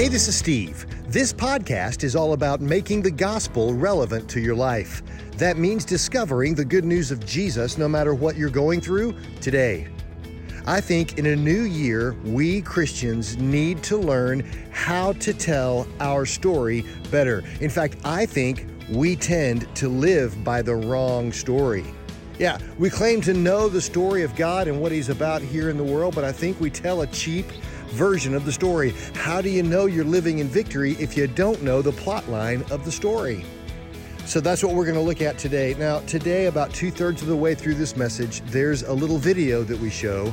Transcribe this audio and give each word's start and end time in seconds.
Hey, 0.00 0.08
this 0.08 0.28
is 0.28 0.34
Steve. 0.34 0.86
This 1.12 1.30
podcast 1.30 2.04
is 2.04 2.16
all 2.16 2.32
about 2.32 2.62
making 2.62 3.02
the 3.02 3.10
gospel 3.10 3.74
relevant 3.74 4.30
to 4.30 4.40
your 4.40 4.54
life. 4.54 5.02
That 5.32 5.58
means 5.58 5.84
discovering 5.84 6.54
the 6.54 6.64
good 6.64 6.86
news 6.86 7.10
of 7.10 7.22
Jesus 7.26 7.76
no 7.76 7.86
matter 7.86 8.14
what 8.14 8.34
you're 8.34 8.48
going 8.48 8.80
through 8.80 9.14
today. 9.42 9.88
I 10.66 10.80
think 10.80 11.18
in 11.18 11.26
a 11.26 11.36
new 11.36 11.64
year, 11.64 12.14
we 12.24 12.62
Christians 12.62 13.36
need 13.36 13.82
to 13.82 13.98
learn 13.98 14.40
how 14.70 15.12
to 15.12 15.34
tell 15.34 15.86
our 16.00 16.24
story 16.24 16.86
better. 17.10 17.44
In 17.60 17.68
fact, 17.68 17.98
I 18.02 18.24
think 18.24 18.66
we 18.90 19.16
tend 19.16 19.68
to 19.76 19.90
live 19.90 20.42
by 20.42 20.62
the 20.62 20.76
wrong 20.76 21.30
story. 21.30 21.84
Yeah, 22.38 22.56
we 22.78 22.88
claim 22.88 23.20
to 23.20 23.34
know 23.34 23.68
the 23.68 23.82
story 23.82 24.22
of 24.22 24.34
God 24.34 24.66
and 24.66 24.80
what 24.80 24.92
He's 24.92 25.10
about 25.10 25.42
here 25.42 25.68
in 25.68 25.76
the 25.76 25.84
world, 25.84 26.14
but 26.14 26.24
I 26.24 26.32
think 26.32 26.58
we 26.58 26.70
tell 26.70 27.02
a 27.02 27.06
cheap, 27.08 27.44
version 27.90 28.34
of 28.34 28.44
the 28.44 28.52
story. 28.52 28.94
How 29.14 29.40
do 29.40 29.48
you 29.48 29.62
know 29.62 29.86
you're 29.86 30.04
living 30.04 30.38
in 30.38 30.48
victory 30.48 30.92
if 30.92 31.16
you 31.16 31.26
don't 31.26 31.62
know 31.62 31.82
the 31.82 31.92
plot 31.92 32.28
line 32.28 32.64
of 32.70 32.84
the 32.84 32.92
story? 32.92 33.44
So 34.26 34.40
that's 34.40 34.62
what 34.62 34.74
we're 34.74 34.84
going 34.84 34.96
to 34.96 35.02
look 35.02 35.22
at 35.22 35.38
today. 35.38 35.74
Now, 35.78 36.00
today, 36.00 36.46
about 36.46 36.72
two 36.72 36.90
thirds 36.90 37.20
of 37.20 37.28
the 37.28 37.36
way 37.36 37.54
through 37.54 37.74
this 37.74 37.96
message, 37.96 38.42
there's 38.42 38.82
a 38.82 38.92
little 38.92 39.18
video 39.18 39.64
that 39.64 39.78
we 39.78 39.90
show, 39.90 40.32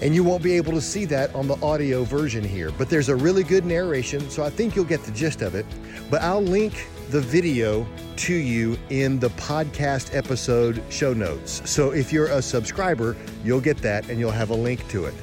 and 0.00 0.14
you 0.14 0.24
won't 0.24 0.42
be 0.42 0.52
able 0.52 0.72
to 0.72 0.80
see 0.80 1.04
that 1.06 1.34
on 1.34 1.46
the 1.46 1.60
audio 1.62 2.04
version 2.04 2.42
here. 2.42 2.70
But 2.78 2.88
there's 2.88 3.10
a 3.10 3.16
really 3.16 3.42
good 3.42 3.66
narration, 3.66 4.30
so 4.30 4.42
I 4.42 4.48
think 4.48 4.74
you'll 4.74 4.86
get 4.86 5.02
the 5.04 5.12
gist 5.12 5.42
of 5.42 5.54
it. 5.54 5.66
But 6.10 6.22
I'll 6.22 6.42
link 6.42 6.88
the 7.10 7.20
video 7.20 7.86
to 8.16 8.34
you 8.34 8.78
in 8.88 9.18
the 9.18 9.30
podcast 9.30 10.14
episode 10.16 10.82
show 10.88 11.12
notes. 11.12 11.68
So 11.68 11.90
if 11.90 12.12
you're 12.12 12.28
a 12.28 12.40
subscriber, 12.40 13.16
you'll 13.44 13.60
get 13.60 13.78
that 13.78 14.08
and 14.08 14.18
you'll 14.18 14.30
have 14.30 14.50
a 14.50 14.54
link 14.54 14.86
to 14.88 15.04
it. 15.04 15.14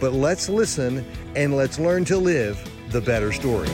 But 0.00 0.12
let's 0.12 0.48
listen 0.48 1.04
and 1.34 1.56
let's 1.56 1.78
learn 1.78 2.04
to 2.06 2.18
live 2.18 2.58
the 2.90 3.00
better 3.00 3.32
story. 3.32 3.68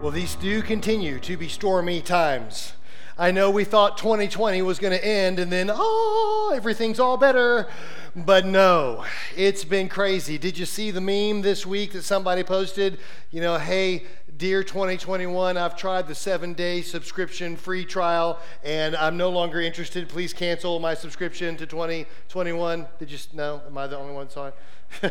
Well, 0.00 0.10
these 0.10 0.34
do 0.36 0.62
continue 0.62 1.20
to 1.20 1.36
be 1.36 1.48
stormy 1.48 2.00
times. 2.00 2.72
I 3.20 3.32
know 3.32 3.50
we 3.50 3.64
thought 3.64 3.98
2020 3.98 4.62
was 4.62 4.78
going 4.78 4.98
to 4.98 5.04
end 5.04 5.38
and 5.38 5.52
then, 5.52 5.70
oh, 5.70 6.54
everything's 6.56 6.98
all 6.98 7.18
better. 7.18 7.68
But 8.16 8.46
no, 8.46 9.04
it's 9.36 9.62
been 9.62 9.90
crazy. 9.90 10.38
Did 10.38 10.56
you 10.56 10.64
see 10.64 10.90
the 10.90 11.02
meme 11.02 11.42
this 11.42 11.66
week 11.66 11.92
that 11.92 12.02
somebody 12.02 12.42
posted? 12.42 12.98
You 13.30 13.42
know, 13.42 13.58
hey, 13.58 14.04
Dear 14.38 14.64
2021, 14.64 15.58
I've 15.58 15.76
tried 15.76 16.08
the 16.08 16.14
seven 16.14 16.54
day 16.54 16.80
subscription 16.80 17.56
free 17.56 17.84
trial 17.84 18.38
and 18.64 18.96
I'm 18.96 19.18
no 19.18 19.28
longer 19.28 19.60
interested. 19.60 20.08
Please 20.08 20.32
cancel 20.32 20.78
my 20.78 20.94
subscription 20.94 21.58
to 21.58 21.66
2021. 21.66 22.88
Did 22.98 23.10
you 23.10 23.18
know? 23.34 23.60
Am 23.66 23.76
I 23.76 23.86
the 23.86 23.98
only 23.98 24.14
one 24.14 24.30
Sorry. 24.30 24.52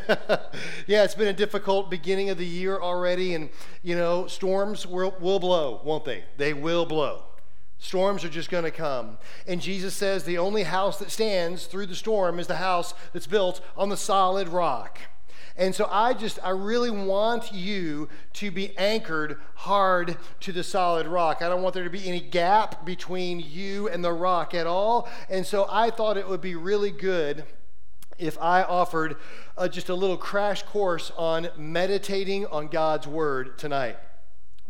yeah, 0.88 1.04
it's 1.04 1.14
been 1.14 1.28
a 1.28 1.34
difficult 1.34 1.92
beginning 1.92 2.32
of 2.32 2.40
the 2.40 2.46
year 2.46 2.80
already, 2.80 3.36
and 3.36 3.52
you 3.84 3.96
know, 3.96 4.26
storms 4.26 4.88
will, 4.88 5.16
will 5.20 5.40
blow, 5.40 5.80
won't 5.84 6.06
they? 6.06 6.24
They 6.38 6.56
will 6.56 6.88
blow. 6.88 7.29
Storms 7.80 8.26
are 8.26 8.30
just 8.30 8.52
going 8.52 8.66
to 8.66 8.72
come. 8.72 9.18
And 9.48 9.62
Jesus 9.62 9.96
says 9.96 10.26
the 10.26 10.38
only 10.38 10.64
house 10.64 11.00
that 11.00 11.10
stands 11.10 11.66
through 11.66 11.86
the 11.88 11.96
storm 11.96 12.38
is 12.38 12.48
the 12.48 12.58
house 12.58 12.94
that's 13.14 13.26
built 13.26 13.62
on 13.78 13.88
the 13.90 13.98
solid 13.98 14.50
rock. 14.50 15.00
And 15.56 15.74
so 15.74 15.88
I 15.92 16.14
just, 16.14 16.40
I 16.44 16.52
really 16.52 16.92
want 16.92 17.54
you 17.54 18.10
to 18.34 18.52
be 18.52 18.78
anchored 18.78 19.38
hard 19.56 20.18
to 20.42 20.52
the 20.52 20.64
solid 20.64 21.08
rock. 21.08 21.42
I 21.42 21.50
don't 21.50 21.62
want 21.62 21.74
there 21.74 21.84
to 21.84 21.90
be 21.90 22.08
any 22.08 22.22
gap 22.22 22.86
between 22.86 23.40
you 23.40 23.90
and 23.90 24.04
the 24.04 24.14
rock 24.14 24.54
at 24.54 24.68
all. 24.68 25.10
And 25.30 25.46
so 25.46 25.66
I 25.70 25.90
thought 25.90 26.18
it 26.18 26.28
would 26.28 26.42
be 26.42 26.56
really 26.56 26.92
good 26.92 27.44
if 28.18 28.38
I 28.42 28.64
offered 28.64 29.16
uh, 29.58 29.70
just 29.70 29.88
a 29.90 29.96
little 29.96 30.18
crash 30.18 30.64
course 30.64 31.12
on 31.18 31.50
meditating 31.58 32.46
on 32.48 32.68
God's 32.68 33.08
word 33.08 33.58
tonight. 33.58 33.98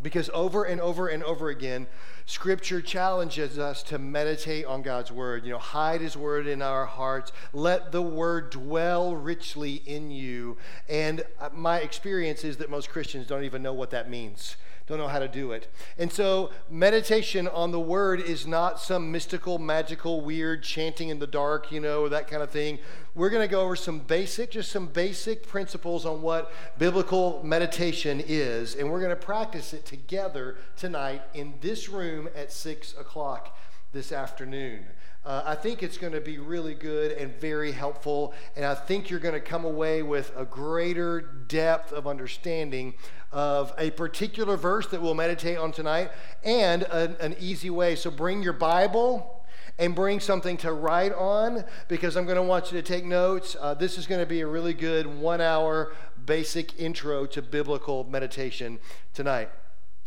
Because 0.01 0.29
over 0.33 0.63
and 0.63 0.79
over 0.79 1.07
and 1.07 1.23
over 1.23 1.49
again, 1.49 1.87
Scripture 2.29 2.79
challenges 2.79 3.57
us 3.57 3.81
to 3.81 3.97
meditate 3.97 4.63
on 4.63 4.83
God's 4.83 5.11
word. 5.11 5.43
You 5.43 5.53
know, 5.53 5.57
hide 5.57 5.99
his 5.99 6.15
word 6.15 6.45
in 6.45 6.61
our 6.61 6.85
hearts. 6.85 7.31
Let 7.53 7.91
the 7.91 8.03
word 8.03 8.51
dwell 8.51 9.15
richly 9.15 9.81
in 9.87 10.11
you. 10.11 10.57
And 10.87 11.23
uh, 11.39 11.49
my 11.51 11.79
experience 11.79 12.43
is 12.43 12.57
that 12.57 12.69
most 12.69 12.91
Christians 12.91 13.25
don't 13.25 13.45
even 13.45 13.63
know 13.63 13.73
what 13.73 13.89
that 13.89 14.11
means 14.11 14.57
don't 14.89 14.97
know 14.97 15.07
how 15.07 15.19
to 15.19 15.27
do 15.27 15.51
it. 15.51 15.67
And 15.97 16.11
so, 16.11 16.49
meditation 16.69 17.47
on 17.47 17.71
the 17.71 17.79
word 17.79 18.19
is 18.19 18.47
not 18.47 18.79
some 18.79 19.11
mystical, 19.11 19.59
magical, 19.59 20.21
weird 20.21 20.63
chanting 20.63 21.09
in 21.09 21.19
the 21.19 21.27
dark, 21.27 21.71
you 21.71 21.79
know, 21.79 22.09
that 22.09 22.27
kind 22.27 22.41
of 22.41 22.49
thing. 22.49 22.79
We're 23.13 23.29
going 23.29 23.47
to 23.47 23.51
go 23.51 23.61
over 23.61 23.75
some 23.75 23.99
basic, 23.99 24.51
just 24.51 24.71
some 24.71 24.87
basic 24.87 25.47
principles 25.47 26.05
on 26.05 26.21
what 26.21 26.51
biblical 26.77 27.41
meditation 27.43 28.21
is, 28.25 28.75
and 28.75 28.89
we're 28.89 28.99
going 28.99 29.11
to 29.11 29.15
practice 29.15 29.73
it 29.73 29.85
together 29.85 30.57
tonight 30.75 31.21
in 31.33 31.53
this 31.61 31.87
room 31.87 32.27
at 32.35 32.51
six 32.51 32.93
o'clock 32.97 33.55
this 33.91 34.11
afternoon. 34.11 34.85
Uh, 35.25 35.43
I 35.45 35.55
think 35.55 35.83
it's 35.83 35.97
going 35.97 36.13
to 36.13 36.21
be 36.21 36.37
really 36.37 36.73
good 36.73 37.11
and 37.11 37.33
very 37.41 37.71
helpful, 37.71 38.33
and 38.55 38.65
I 38.65 38.73
think 38.73 39.09
you're 39.09 39.19
going 39.19 39.33
to 39.33 39.41
come 39.41 39.65
away 39.65 40.01
with 40.01 40.31
a 40.37 40.45
greater 40.45 41.21
depth 41.21 41.91
of 41.91 42.07
understanding 42.07 42.93
of 43.31 43.73
a 43.77 43.91
particular 43.91 44.57
verse 44.57 44.87
that 44.87 45.01
we'll 45.01 45.13
meditate 45.13 45.57
on 45.57 45.71
tonight 45.71 46.11
and 46.43 46.83
a, 46.83 47.21
an 47.21 47.35
easy 47.39 47.69
way. 47.69 47.95
So 47.95 48.09
bring 48.09 48.41
your 48.41 48.53
Bible 48.53 49.43
and 49.77 49.93
bring 49.93 50.19
something 50.19 50.57
to 50.57 50.71
write 50.71 51.13
on 51.13 51.63
because 51.87 52.15
I'm 52.15 52.25
going 52.25 52.37
to 52.37 52.43
want 52.43 52.71
you 52.71 52.81
to 52.81 52.87
take 52.87 53.05
notes. 53.05 53.55
Uh, 53.59 53.73
this 53.73 53.97
is 53.97 54.07
going 54.07 54.21
to 54.21 54.27
be 54.27 54.41
a 54.41 54.47
really 54.47 54.73
good 54.73 55.05
one 55.05 55.41
hour 55.41 55.93
basic 56.25 56.79
intro 56.79 57.25
to 57.27 57.41
biblical 57.41 58.03
meditation 58.03 58.79
tonight. 59.13 59.49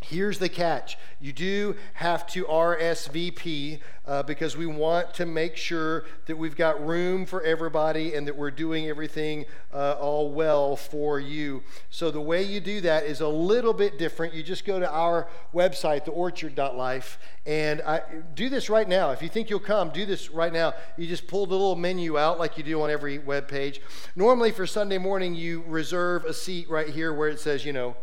Here's 0.03 0.37
the 0.37 0.49
catch 0.49 0.97
you 1.21 1.31
do 1.31 1.77
have 1.93 2.27
to 2.27 2.43
RSVP 2.43 3.79
uh, 4.05 4.23
because 4.23 4.57
we 4.57 4.65
want 4.65 5.13
to 5.13 5.25
make 5.25 5.55
sure 5.55 6.03
that 6.25 6.37
we've 6.37 6.57
got 6.57 6.85
room 6.85 7.25
for 7.25 7.41
everybody 7.43 8.13
and 8.13 8.27
that 8.27 8.35
we're 8.35 8.51
doing 8.51 8.89
everything 8.89 9.45
uh, 9.73 9.93
all 9.93 10.31
well 10.31 10.75
for 10.75 11.21
you. 11.21 11.63
So, 11.89 12.11
the 12.11 12.19
way 12.19 12.43
you 12.43 12.59
do 12.59 12.81
that 12.81 13.05
is 13.05 13.21
a 13.21 13.27
little 13.27 13.73
bit 13.73 13.97
different. 13.97 14.33
You 14.33 14.43
just 14.43 14.65
go 14.65 14.77
to 14.77 14.91
our 14.91 15.29
website, 15.53 16.03
theorchard.life, 16.03 17.17
and 17.45 17.81
I, 17.81 18.01
do 18.35 18.49
this 18.49 18.69
right 18.69 18.87
now. 18.87 19.11
If 19.11 19.21
you 19.21 19.29
think 19.29 19.49
you'll 19.49 19.61
come, 19.61 19.89
do 19.91 20.05
this 20.05 20.29
right 20.29 20.51
now. 20.51 20.73
You 20.97 21.07
just 21.07 21.27
pull 21.27 21.45
the 21.45 21.53
little 21.53 21.77
menu 21.77 22.17
out 22.17 22.37
like 22.37 22.57
you 22.57 22.63
do 22.65 22.81
on 22.81 22.89
every 22.89 23.19
web 23.19 23.47
page. 23.47 23.79
Normally, 24.17 24.51
for 24.51 24.67
Sunday 24.67 24.97
morning, 24.97 25.35
you 25.35 25.63
reserve 25.67 26.25
a 26.25 26.33
seat 26.33 26.69
right 26.69 26.89
here 26.89 27.13
where 27.13 27.29
it 27.29 27.39
says, 27.39 27.63
you 27.63 27.71
know, 27.71 27.95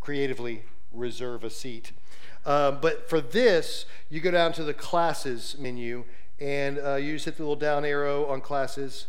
creatively 0.00 0.62
reserve 0.92 1.44
a 1.44 1.50
seat. 1.50 1.92
Uh, 2.44 2.70
but 2.70 3.08
for 3.08 3.20
this, 3.20 3.84
you 4.08 4.20
go 4.20 4.30
down 4.30 4.52
to 4.52 4.64
the 4.64 4.74
classes 4.74 5.56
menu 5.58 6.04
and 6.40 6.78
uh, 6.78 6.94
you 6.94 7.14
just 7.14 7.24
hit 7.24 7.36
the 7.36 7.42
little 7.42 7.56
down 7.56 7.84
arrow 7.84 8.26
on 8.26 8.40
classes 8.40 9.06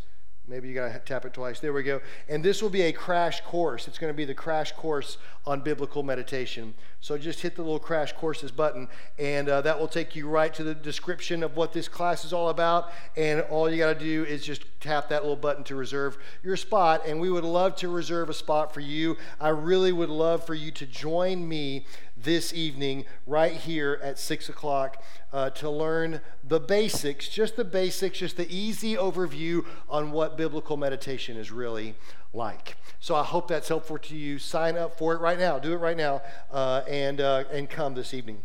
Maybe 0.50 0.68
you 0.68 0.74
got 0.74 0.92
to 0.92 1.00
tap 1.00 1.26
it 1.26 1.34
twice. 1.34 1.60
There 1.60 1.72
we 1.72 1.84
go. 1.84 2.02
And 2.28 2.44
this 2.44 2.64
will 2.64 2.72
be 2.72 2.82
a 2.82 2.92
crash 2.92 3.42
course. 3.42 3.88
It's 3.88 4.00
going 4.00 4.12
to 4.12 4.18
be 4.18 4.26
the 4.26 4.34
crash 4.34 4.72
course 4.72 5.20
on 5.46 5.62
biblical 5.62 6.02
meditation. 6.02 6.74
So 7.02 7.20
just 7.20 7.42
hit 7.42 7.56
the 7.56 7.62
little 7.62 7.80
crash 7.80 8.14
courses 8.14 8.50
button, 8.50 8.88
and 9.20 9.48
uh, 9.48 9.62
that 9.62 9.80
will 9.80 9.88
take 9.88 10.16
you 10.16 10.28
right 10.28 10.52
to 10.56 10.64
the 10.64 10.74
description 10.74 11.44
of 11.44 11.56
what 11.56 11.72
this 11.72 11.88
class 11.88 12.26
is 12.26 12.34
all 12.34 12.50
about. 12.50 12.92
And 13.16 13.42
all 13.42 13.70
you 13.70 13.78
got 13.78 14.00
to 14.00 14.00
do 14.04 14.24
is 14.24 14.44
just 14.44 14.64
tap 14.80 15.10
that 15.10 15.22
little 15.22 15.36
button 15.36 15.64
to 15.66 15.76
reserve 15.76 16.18
your 16.44 16.58
spot. 16.58 17.06
And 17.06 17.20
we 17.20 17.30
would 17.30 17.44
love 17.44 17.76
to 17.78 17.88
reserve 17.88 18.30
a 18.30 18.34
spot 18.34 18.74
for 18.74 18.80
you. 18.80 19.18
I 19.40 19.50
really 19.50 19.92
would 19.92 20.10
love 20.10 20.46
for 20.46 20.56
you 20.56 20.72
to 20.72 20.86
join 20.88 21.48
me 21.48 21.86
this 22.24 22.54
evening 22.54 23.06
right 23.26 23.54
here 23.54 24.00
at 24.04 24.20
6 24.20 24.50
o'clock 24.50 25.02
uh, 25.32 25.50
to 25.52 25.70
learn 25.70 26.22
the 26.44 26.60
basics, 26.60 27.30
just 27.30 27.56
the 27.56 27.64
basics, 27.64 28.20
just 28.20 28.38
the 28.38 28.50
easy 28.54 28.96
overview 28.96 29.66
on 29.90 30.12
what 30.12 30.38
biblical 30.38 30.78
meditation 30.78 31.38
is 31.38 31.52
really 31.52 31.96
like. 32.34 32.76
So 33.00 33.16
I 33.16 33.24
hope 33.24 33.48
that's 33.48 33.68
helpful 33.68 33.98
to 33.98 34.16
you. 34.16 34.40
Sign 34.40 34.78
up 34.78 34.98
for 34.98 35.14
it 35.14 35.22
right 35.22 35.40
now. 35.40 35.60
Do 35.60 35.74
it 35.74 35.78
right 35.78 35.98
now 35.98 36.22
uh, 36.52 36.82
and, 36.88 37.22
uh, 37.22 37.46
and 37.52 37.70
come 37.70 37.94
this 37.94 38.14
evening 38.14 38.42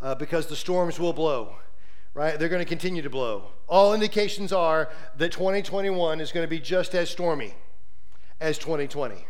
uh, 0.00 0.14
because 0.14 0.46
the 0.46 0.56
storms 0.56 0.98
will 0.98 1.12
blow. 1.12 1.56
Right? 2.14 2.38
They're 2.38 2.48
going 2.48 2.64
to 2.64 2.68
continue 2.68 3.02
to 3.02 3.10
blow. 3.10 3.50
All 3.68 3.92
indications 3.92 4.50
are 4.50 4.88
that 5.18 5.32
2021 5.32 6.20
is 6.20 6.32
going 6.32 6.44
to 6.44 6.48
be 6.48 6.58
just 6.58 6.94
as 6.94 7.10
stormy 7.10 7.54
as 8.40 8.56
2020 8.56 9.26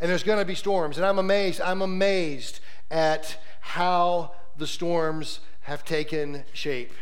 and 0.00 0.10
there's 0.10 0.22
going 0.22 0.38
to 0.38 0.44
be 0.44 0.54
storms. 0.54 0.96
And 0.96 1.06
I'm 1.06 1.18
amazed. 1.18 1.60
I'm 1.60 1.82
amazed 1.82 2.60
at 2.90 3.38
how 3.60 4.32
the 4.56 4.66
storms 4.66 5.40
have 5.62 5.84
taken 5.84 6.44
shape. 6.52 6.92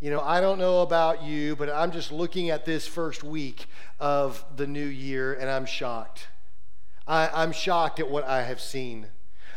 You 0.00 0.10
know, 0.10 0.20
I 0.20 0.40
don't 0.40 0.58
know 0.58 0.82
about 0.82 1.22
you, 1.22 1.54
but 1.54 1.70
I'm 1.70 1.92
just 1.92 2.10
looking 2.10 2.50
at 2.50 2.64
this 2.64 2.86
first 2.86 3.22
week 3.22 3.66
of 4.00 4.44
the 4.56 4.66
new 4.66 4.84
year 4.84 5.34
and 5.34 5.48
I'm 5.48 5.66
shocked. 5.66 6.28
I, 7.06 7.42
am 7.42 7.52
shocked 7.52 8.00
at 8.00 8.10
what 8.10 8.24
I 8.24 8.42
have 8.42 8.60
seen. 8.60 9.06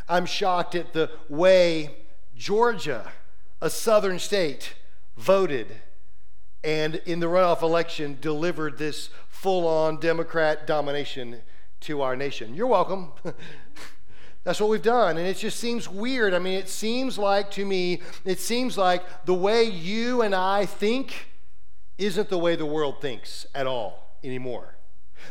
I'm 0.07 0.25
shocked 0.25 0.75
at 0.75 0.93
the 0.93 1.09
way 1.29 1.95
Georgia, 2.35 3.11
a 3.61 3.69
southern 3.69 4.19
state, 4.19 4.75
voted 5.17 5.67
and 6.65 6.95
in 7.05 7.19
the 7.19 7.27
runoff 7.27 7.61
election 7.61 8.17
delivered 8.19 8.79
this 8.79 9.11
full 9.29 9.67
on 9.67 9.99
Democrat 9.99 10.65
domination 10.65 11.41
to 11.81 12.01
our 12.01 12.15
nation. 12.15 12.55
You're 12.55 12.65
welcome. 12.65 13.11
That's 14.45 14.61
what 14.61 14.69
we've 14.69 14.81
done. 14.81 15.17
And 15.17 15.27
it 15.27 15.37
just 15.37 15.59
seems 15.59 15.89
weird. 15.89 16.33
I 16.33 16.39
mean, 16.39 16.53
it 16.53 16.69
seems 16.69 17.17
like 17.17 17.51
to 17.51 17.65
me, 17.65 18.01
it 18.23 18.39
seems 18.39 18.77
like 18.77 19.25
the 19.25 19.33
way 19.33 19.63
you 19.63 20.21
and 20.21 20.33
I 20.33 20.67
think 20.67 21.29
isn't 21.97 22.29
the 22.29 22.37
way 22.37 22.55
the 22.55 22.65
world 22.65 23.01
thinks 23.01 23.47
at 23.55 23.67
all 23.67 24.17
anymore. 24.23 24.74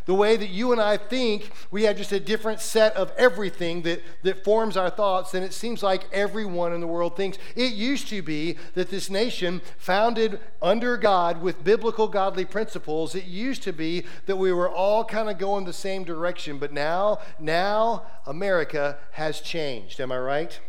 The 0.06 0.14
way 0.14 0.36
that 0.36 0.50
you 0.50 0.72
and 0.72 0.80
I 0.80 0.96
think, 0.96 1.50
we 1.70 1.84
have 1.84 1.96
just 1.96 2.12
a 2.12 2.20
different 2.20 2.60
set 2.60 2.94
of 2.96 3.12
everything 3.16 3.82
that, 3.82 4.02
that 4.22 4.44
forms 4.44 4.76
our 4.76 4.90
thoughts 4.90 5.32
than 5.32 5.42
it 5.42 5.52
seems 5.52 5.82
like 5.82 6.08
everyone 6.12 6.72
in 6.72 6.80
the 6.80 6.86
world 6.86 7.16
thinks. 7.16 7.38
It 7.56 7.72
used 7.72 8.08
to 8.08 8.22
be 8.22 8.56
that 8.74 8.90
this 8.90 9.08
nation, 9.08 9.62
founded 9.78 10.40
under 10.60 10.96
God 10.96 11.40
with 11.40 11.64
biblical 11.64 12.08
godly 12.08 12.44
principles, 12.44 13.14
it 13.14 13.24
used 13.24 13.62
to 13.62 13.72
be 13.72 14.04
that 14.26 14.36
we 14.36 14.52
were 14.52 14.68
all 14.68 15.04
kind 15.04 15.30
of 15.30 15.38
going 15.38 15.64
the 15.64 15.72
same 15.72 16.04
direction. 16.04 16.58
But 16.58 16.72
now, 16.72 17.20
now 17.38 18.02
America 18.26 18.98
has 19.12 19.40
changed. 19.40 20.00
Am 20.00 20.12
I 20.12 20.18
right? 20.18 20.60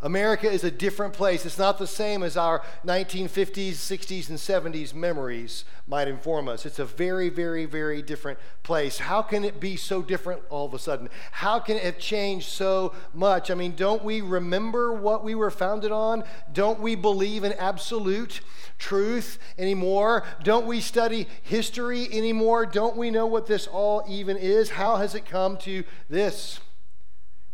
America 0.00 0.48
is 0.48 0.62
a 0.62 0.70
different 0.70 1.12
place. 1.12 1.44
It's 1.44 1.58
not 1.58 1.78
the 1.78 1.86
same 1.86 2.22
as 2.22 2.36
our 2.36 2.62
1950s, 2.86 3.72
60s, 3.72 4.28
and 4.28 4.38
70s 4.38 4.94
memories 4.94 5.64
might 5.88 6.06
inform 6.06 6.46
us. 6.46 6.64
It's 6.64 6.78
a 6.78 6.84
very, 6.84 7.28
very, 7.28 7.64
very 7.64 8.00
different 8.00 8.38
place. 8.62 8.98
How 8.98 9.22
can 9.22 9.42
it 9.42 9.58
be 9.58 9.76
so 9.76 10.00
different 10.00 10.42
all 10.50 10.66
of 10.66 10.74
a 10.74 10.78
sudden? 10.78 11.08
How 11.32 11.58
can 11.58 11.76
it 11.76 11.82
have 11.82 11.98
changed 11.98 12.48
so 12.48 12.94
much? 13.12 13.50
I 13.50 13.54
mean, 13.54 13.74
don't 13.74 14.04
we 14.04 14.20
remember 14.20 14.92
what 14.92 15.24
we 15.24 15.34
were 15.34 15.50
founded 15.50 15.90
on? 15.90 16.22
Don't 16.52 16.78
we 16.78 16.94
believe 16.94 17.42
in 17.42 17.52
absolute 17.54 18.40
truth 18.78 19.40
anymore? 19.58 20.22
Don't 20.44 20.66
we 20.66 20.80
study 20.80 21.26
history 21.42 22.06
anymore? 22.12 22.66
Don't 22.66 22.96
we 22.96 23.10
know 23.10 23.26
what 23.26 23.46
this 23.46 23.66
all 23.66 24.04
even 24.08 24.36
is? 24.36 24.70
How 24.70 24.96
has 24.96 25.16
it 25.16 25.26
come 25.26 25.56
to 25.58 25.82
this? 26.08 26.60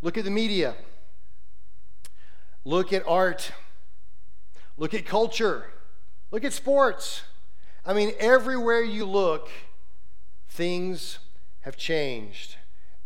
Look 0.03 0.19
at 0.19 0.25
the 0.25 0.31
media. 0.31 0.75
Look 2.65 2.93
at 2.93 3.07
art. 3.07 3.53
Look 4.77 4.95
at 4.95 5.05
culture. 5.05 5.67
Look 6.31 6.45
at 6.45 6.53
sports. 6.53 7.23
I 7.87 7.93
mean, 7.93 8.13
everywhere 8.19 8.83
you 8.83 9.05
look, 9.05 9.51
things 10.49 11.19
have 11.61 11.77
changed. 11.77 12.57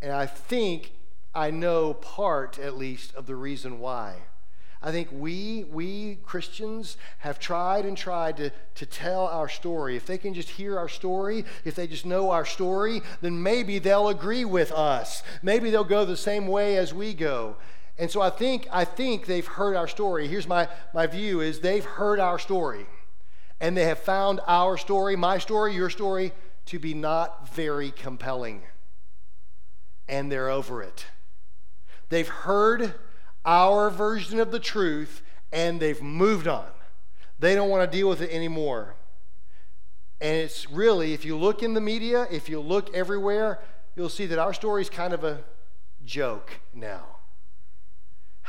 And 0.01 0.13
I 0.13 0.27
think 0.27 0.93
I 1.35 1.51
know 1.51 1.95
part, 1.95 2.59
at 2.59 2.77
least, 2.77 3.15
of 3.15 3.27
the 3.27 3.37
reason 3.37 3.81
why. 3.81 4.17
I 4.81 4.93
think 4.93 5.09
we, 5.11 5.65
we 5.73 6.19
Christians 6.25 6.97
have 7.19 7.41
tried 7.41 7.85
and 7.85 7.97
tried 7.97 8.37
to, 8.37 8.51
to 8.77 8.87
tell 8.87 9.27
our 9.27 9.49
story. 9.49 9.97
If 9.97 10.07
they 10.07 10.19
can 10.19 10.35
just 10.35 10.51
hear 10.51 10.79
our 10.79 10.89
story, 10.89 11.45
if 11.65 11.75
they 11.75 11.89
just 11.89 12.07
know 12.07 12.31
our 12.31 12.45
story, 12.45 13.03
then 13.21 13.43
maybe 13.43 13.81
they'll 13.81 14.09
agree 14.09 14.45
with 14.45 14.71
us. 14.71 15.25
Maybe 15.43 15.71
they'll 15.71 15.83
go 15.83 16.05
the 16.05 16.17
same 16.17 16.47
way 16.47 16.77
as 16.77 16.95
we 16.95 17.13
go. 17.13 17.57
And 17.99 18.11
so 18.11 18.21
I 18.21 18.31
think, 18.31 18.69
I 18.71 18.85
think 18.85 19.27
they've 19.27 19.47
heard 19.47 19.75
our 19.75 19.89
story. 19.89 20.29
Here's 20.29 20.47
my, 20.47 20.69
my 20.95 21.07
view 21.07 21.41
is 21.41 21.61
they've 21.61 21.85
heard 21.85 22.21
our 22.21 22.39
story. 22.39 22.87
And 23.61 23.77
they 23.77 23.85
have 23.85 23.99
found 23.99 24.41
our 24.47 24.77
story, 24.77 25.17
my 25.17 25.39
story, 25.39 25.75
your 25.75 25.91
story, 25.91 26.33
to 26.67 26.79
be 26.79 26.95
not 26.95 27.53
very 27.55 27.91
compelling. 27.91 28.63
And 30.09 30.31
they're 30.31 30.49
over 30.49 30.81
it. 30.81 31.07
They've 32.09 32.29
heard 32.29 32.95
our 33.45 33.91
version 33.91 34.39
of 34.39 34.53
the 34.53 34.61
truth 34.61 35.23
and 35.53 35.81
they've 35.81 36.01
moved 36.01 36.47
on. 36.47 36.69
They 37.41 37.55
don't 37.55 37.69
want 37.69 37.91
to 37.91 37.97
deal 37.97 38.09
with 38.09 38.21
it 38.21 38.31
anymore. 38.31 38.95
And 40.21 40.37
it's 40.37 40.71
really, 40.71 41.15
if 41.15 41.25
you 41.25 41.37
look 41.37 41.63
in 41.63 41.75
the 41.75 41.81
media, 41.81 42.27
if 42.31 42.49
you 42.49 42.61
look 42.61 42.95
everywhere, 42.95 43.61
you'll 43.97 44.09
see 44.09 44.27
that 44.27 44.39
our 44.39 44.55
story 44.55 44.83
is 44.83 44.91
kind 44.91 45.13
of 45.13 45.25
a 45.25 45.41
joke 46.05 46.61
now. 46.75 47.18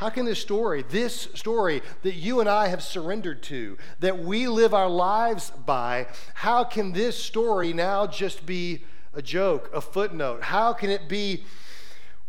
How 0.00 0.08
can 0.08 0.24
this 0.24 0.40
story, 0.40 0.82
this 0.88 1.28
story 1.34 1.82
that 2.04 2.14
you 2.14 2.40
and 2.40 2.48
I 2.48 2.68
have 2.68 2.82
surrendered 2.82 3.42
to, 3.42 3.76
that 3.98 4.18
we 4.18 4.48
live 4.48 4.72
our 4.72 4.88
lives 4.88 5.52
by, 5.66 6.06
how 6.32 6.64
can 6.64 6.92
this 6.94 7.22
story 7.22 7.74
now 7.74 8.06
just 8.06 8.46
be 8.46 8.82
a 9.12 9.20
joke, 9.20 9.68
a 9.74 9.82
footnote? 9.82 10.44
How 10.44 10.72
can 10.72 10.88
it 10.88 11.06
be 11.06 11.44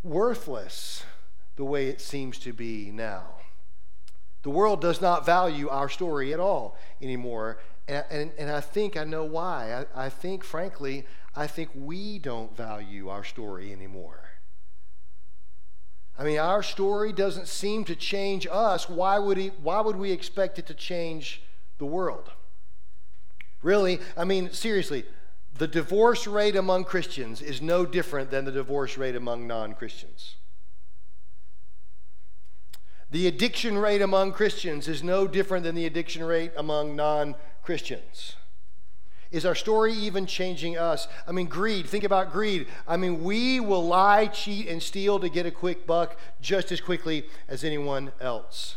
worthless 0.03 1.05
the 1.55 1.63
way 1.63 1.87
it 1.87 2.01
seems 2.01 2.39
to 2.39 2.51
be 2.51 2.91
now? 2.91 3.35
The 4.43 4.49
world 4.49 4.81
does 4.81 4.99
not 4.99 5.25
value 5.25 5.69
our 5.69 5.87
story 5.87 6.33
at 6.33 6.41
all 6.41 6.77
anymore. 7.01 7.59
And, 7.87 8.03
and, 8.11 8.31
and 8.37 8.51
I 8.51 8.59
think 8.59 8.97
I 8.97 9.05
know 9.05 9.23
why. 9.23 9.85
I, 9.95 10.07
I 10.07 10.09
think, 10.09 10.43
frankly, 10.43 11.05
I 11.37 11.47
think 11.47 11.69
we 11.73 12.19
don't 12.19 12.53
value 12.53 13.07
our 13.07 13.23
story 13.23 13.71
anymore. 13.71 14.30
I 16.21 16.23
mean, 16.23 16.37
our 16.37 16.61
story 16.61 17.11
doesn't 17.11 17.47
seem 17.47 17.83
to 17.85 17.95
change 17.95 18.45
us. 18.45 18.87
Why 18.87 19.17
would, 19.17 19.37
he, 19.37 19.47
why 19.63 19.81
would 19.81 19.95
we 19.95 20.11
expect 20.11 20.59
it 20.59 20.67
to 20.67 20.75
change 20.75 21.41
the 21.79 21.85
world? 21.85 22.29
Really, 23.63 23.99
I 24.15 24.23
mean, 24.23 24.51
seriously, 24.51 25.03
the 25.57 25.65
divorce 25.65 26.27
rate 26.27 26.55
among 26.55 26.83
Christians 26.83 27.41
is 27.41 27.59
no 27.59 27.87
different 27.87 28.29
than 28.29 28.45
the 28.45 28.51
divorce 28.51 28.99
rate 28.99 29.15
among 29.15 29.47
non 29.47 29.73
Christians. 29.73 30.35
The 33.09 33.25
addiction 33.25 33.79
rate 33.79 34.03
among 34.03 34.33
Christians 34.33 34.87
is 34.87 35.01
no 35.01 35.25
different 35.25 35.63
than 35.63 35.73
the 35.73 35.87
addiction 35.87 36.23
rate 36.23 36.51
among 36.55 36.95
non 36.95 37.33
Christians. 37.63 38.35
Is 39.31 39.45
our 39.45 39.55
story 39.55 39.93
even 39.93 40.25
changing 40.25 40.77
us? 40.77 41.07
I 41.25 41.31
mean, 41.31 41.47
greed, 41.47 41.87
think 41.87 42.03
about 42.03 42.33
greed. 42.33 42.67
I 42.85 42.97
mean, 42.97 43.23
we 43.23 43.61
will 43.61 43.85
lie, 43.85 44.27
cheat, 44.27 44.67
and 44.67 44.83
steal 44.83 45.19
to 45.19 45.29
get 45.29 45.45
a 45.45 45.51
quick 45.51 45.87
buck 45.87 46.17
just 46.41 46.71
as 46.71 46.81
quickly 46.81 47.25
as 47.47 47.63
anyone 47.63 48.11
else. 48.19 48.75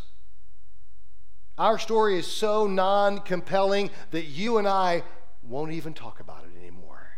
Our 1.58 1.78
story 1.78 2.18
is 2.18 2.26
so 2.26 2.66
non 2.66 3.18
compelling 3.20 3.90
that 4.12 4.24
you 4.24 4.58
and 4.58 4.66
I 4.66 5.02
won't 5.42 5.72
even 5.72 5.92
talk 5.92 6.20
about 6.20 6.44
it 6.44 6.58
anymore. 6.60 7.10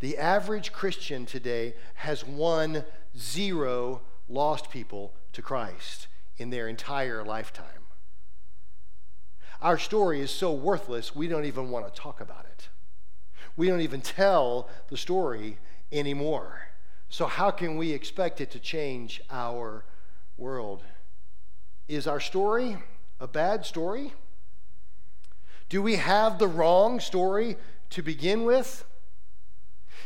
The 0.00 0.18
average 0.18 0.72
Christian 0.72 1.26
today 1.26 1.74
has 1.94 2.24
won 2.24 2.84
zero 3.16 4.02
lost 4.28 4.70
people 4.70 5.12
to 5.32 5.42
Christ 5.42 6.08
in 6.36 6.50
their 6.50 6.68
entire 6.68 7.24
lifetime. 7.24 7.83
Our 9.64 9.78
story 9.78 10.20
is 10.20 10.30
so 10.30 10.52
worthless, 10.52 11.16
we 11.16 11.26
don't 11.26 11.46
even 11.46 11.70
want 11.70 11.86
to 11.86 12.00
talk 12.00 12.20
about 12.20 12.44
it. 12.44 12.68
We 13.56 13.66
don't 13.66 13.80
even 13.80 14.02
tell 14.02 14.68
the 14.90 14.96
story 14.98 15.56
anymore. 15.90 16.68
So, 17.08 17.24
how 17.24 17.50
can 17.50 17.78
we 17.78 17.92
expect 17.92 18.42
it 18.42 18.50
to 18.50 18.58
change 18.58 19.22
our 19.30 19.86
world? 20.36 20.82
Is 21.88 22.06
our 22.06 22.20
story 22.20 22.76
a 23.20 23.26
bad 23.26 23.64
story? 23.64 24.12
Do 25.70 25.80
we 25.80 25.96
have 25.96 26.38
the 26.38 26.48
wrong 26.48 27.00
story 27.00 27.56
to 27.88 28.02
begin 28.02 28.44
with? 28.44 28.84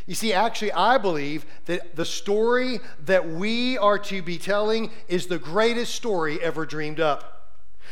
You 0.05 0.15
see, 0.15 0.31
actually, 0.31 0.71
I 0.71 0.97
believe 0.97 1.45
that 1.65 1.97
the 1.97 2.05
story 2.05 2.79
that 3.05 3.27
we 3.27 3.77
are 3.77 3.99
to 3.99 4.21
be 4.21 4.37
telling 4.37 4.91
is 5.09 5.27
the 5.27 5.37
greatest 5.37 5.95
story 5.95 6.41
ever 6.41 6.65
dreamed 6.65 7.01
up. 7.01 7.38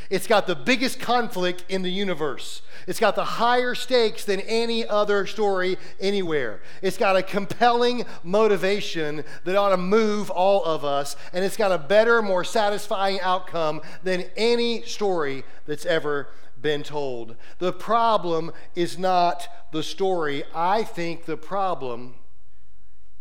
It's 0.09 0.27
got 0.27 0.47
the 0.47 0.55
biggest 0.55 0.99
conflict 0.99 1.65
in 1.69 1.81
the 1.81 1.91
universe. 1.91 2.61
It's 2.87 2.99
got 2.99 3.15
the 3.15 3.23
higher 3.23 3.75
stakes 3.75 4.23
than 4.25 4.39
any 4.41 4.87
other 4.87 5.25
story 5.25 5.77
anywhere. 5.99 6.61
It's 6.81 6.97
got 6.97 7.15
a 7.15 7.23
compelling 7.23 8.05
motivation 8.23 9.23
that 9.43 9.55
ought 9.55 9.69
to 9.69 9.77
move 9.77 10.29
all 10.29 10.63
of 10.63 10.85
us, 10.85 11.15
and 11.33 11.43
it's 11.43 11.57
got 11.57 11.71
a 11.71 11.77
better, 11.77 12.21
more 12.21 12.43
satisfying 12.43 13.19
outcome 13.21 13.81
than 14.03 14.25
any 14.35 14.83
story 14.83 15.43
that's 15.65 15.85
ever 15.85 16.29
been 16.61 16.83
told. 16.83 17.35
The 17.59 17.73
problem 17.73 18.51
is 18.75 18.97
not 18.97 19.47
the 19.71 19.83
story. 19.83 20.43
I 20.55 20.83
think 20.83 21.25
the 21.25 21.37
problem 21.37 22.15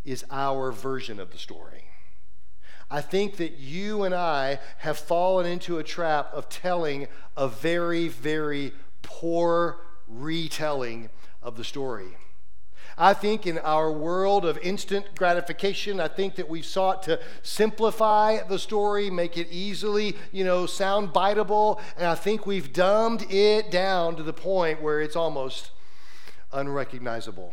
is 0.04 0.24
our 0.30 0.70
version 0.70 1.18
of 1.18 1.32
the 1.32 1.38
story. 1.38 1.85
I 2.90 3.00
think 3.00 3.36
that 3.38 3.58
you 3.58 4.04
and 4.04 4.14
I 4.14 4.60
have 4.78 4.98
fallen 4.98 5.46
into 5.46 5.78
a 5.78 5.82
trap 5.82 6.30
of 6.32 6.48
telling 6.48 7.08
a 7.36 7.48
very, 7.48 8.08
very 8.08 8.72
poor 9.02 9.78
retelling 10.06 11.10
of 11.42 11.56
the 11.56 11.64
story. 11.64 12.16
I 12.98 13.12
think 13.12 13.46
in 13.46 13.58
our 13.58 13.92
world 13.92 14.46
of 14.46 14.56
instant 14.58 15.14
gratification, 15.16 16.00
I 16.00 16.08
think 16.08 16.36
that 16.36 16.48
we've 16.48 16.64
sought 16.64 17.02
to 17.04 17.20
simplify 17.42 18.42
the 18.42 18.58
story, 18.58 19.10
make 19.10 19.36
it 19.36 19.48
easily, 19.50 20.16
you 20.32 20.44
know, 20.44 20.64
sound 20.64 21.10
biteable, 21.10 21.80
and 21.98 22.06
I 22.06 22.14
think 22.14 22.46
we've 22.46 22.72
dumbed 22.72 23.30
it 23.30 23.70
down 23.70 24.16
to 24.16 24.22
the 24.22 24.32
point 24.32 24.80
where 24.80 25.02
it's 25.02 25.16
almost 25.16 25.72
unrecognizable. 26.52 27.52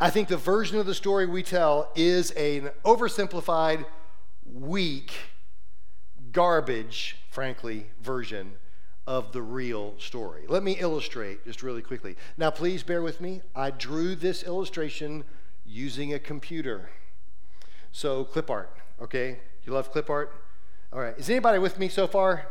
I 0.00 0.10
think 0.10 0.28
the 0.28 0.36
version 0.36 0.78
of 0.78 0.86
the 0.86 0.94
story 0.94 1.26
we 1.26 1.42
tell 1.42 1.90
is 1.94 2.30
an 2.32 2.70
oversimplified, 2.84 3.84
weak, 4.44 5.12
garbage, 6.32 7.16
frankly, 7.30 7.86
version 8.02 8.54
of 9.06 9.32
the 9.32 9.42
real 9.42 9.94
story. 9.98 10.44
Let 10.48 10.62
me 10.62 10.72
illustrate 10.72 11.44
just 11.44 11.62
really 11.62 11.82
quickly. 11.82 12.16
Now, 12.36 12.50
please 12.50 12.82
bear 12.82 13.02
with 13.02 13.20
me. 13.20 13.42
I 13.54 13.70
drew 13.70 14.14
this 14.14 14.42
illustration 14.42 15.24
using 15.64 16.14
a 16.14 16.18
computer. 16.18 16.90
So, 17.92 18.24
clip 18.24 18.50
art, 18.50 18.76
okay? 19.00 19.38
You 19.64 19.72
love 19.72 19.92
clip 19.92 20.10
art? 20.10 20.32
All 20.92 21.00
right. 21.00 21.16
Is 21.18 21.30
anybody 21.30 21.58
with 21.58 21.78
me 21.78 21.88
so 21.88 22.06
far? 22.06 22.46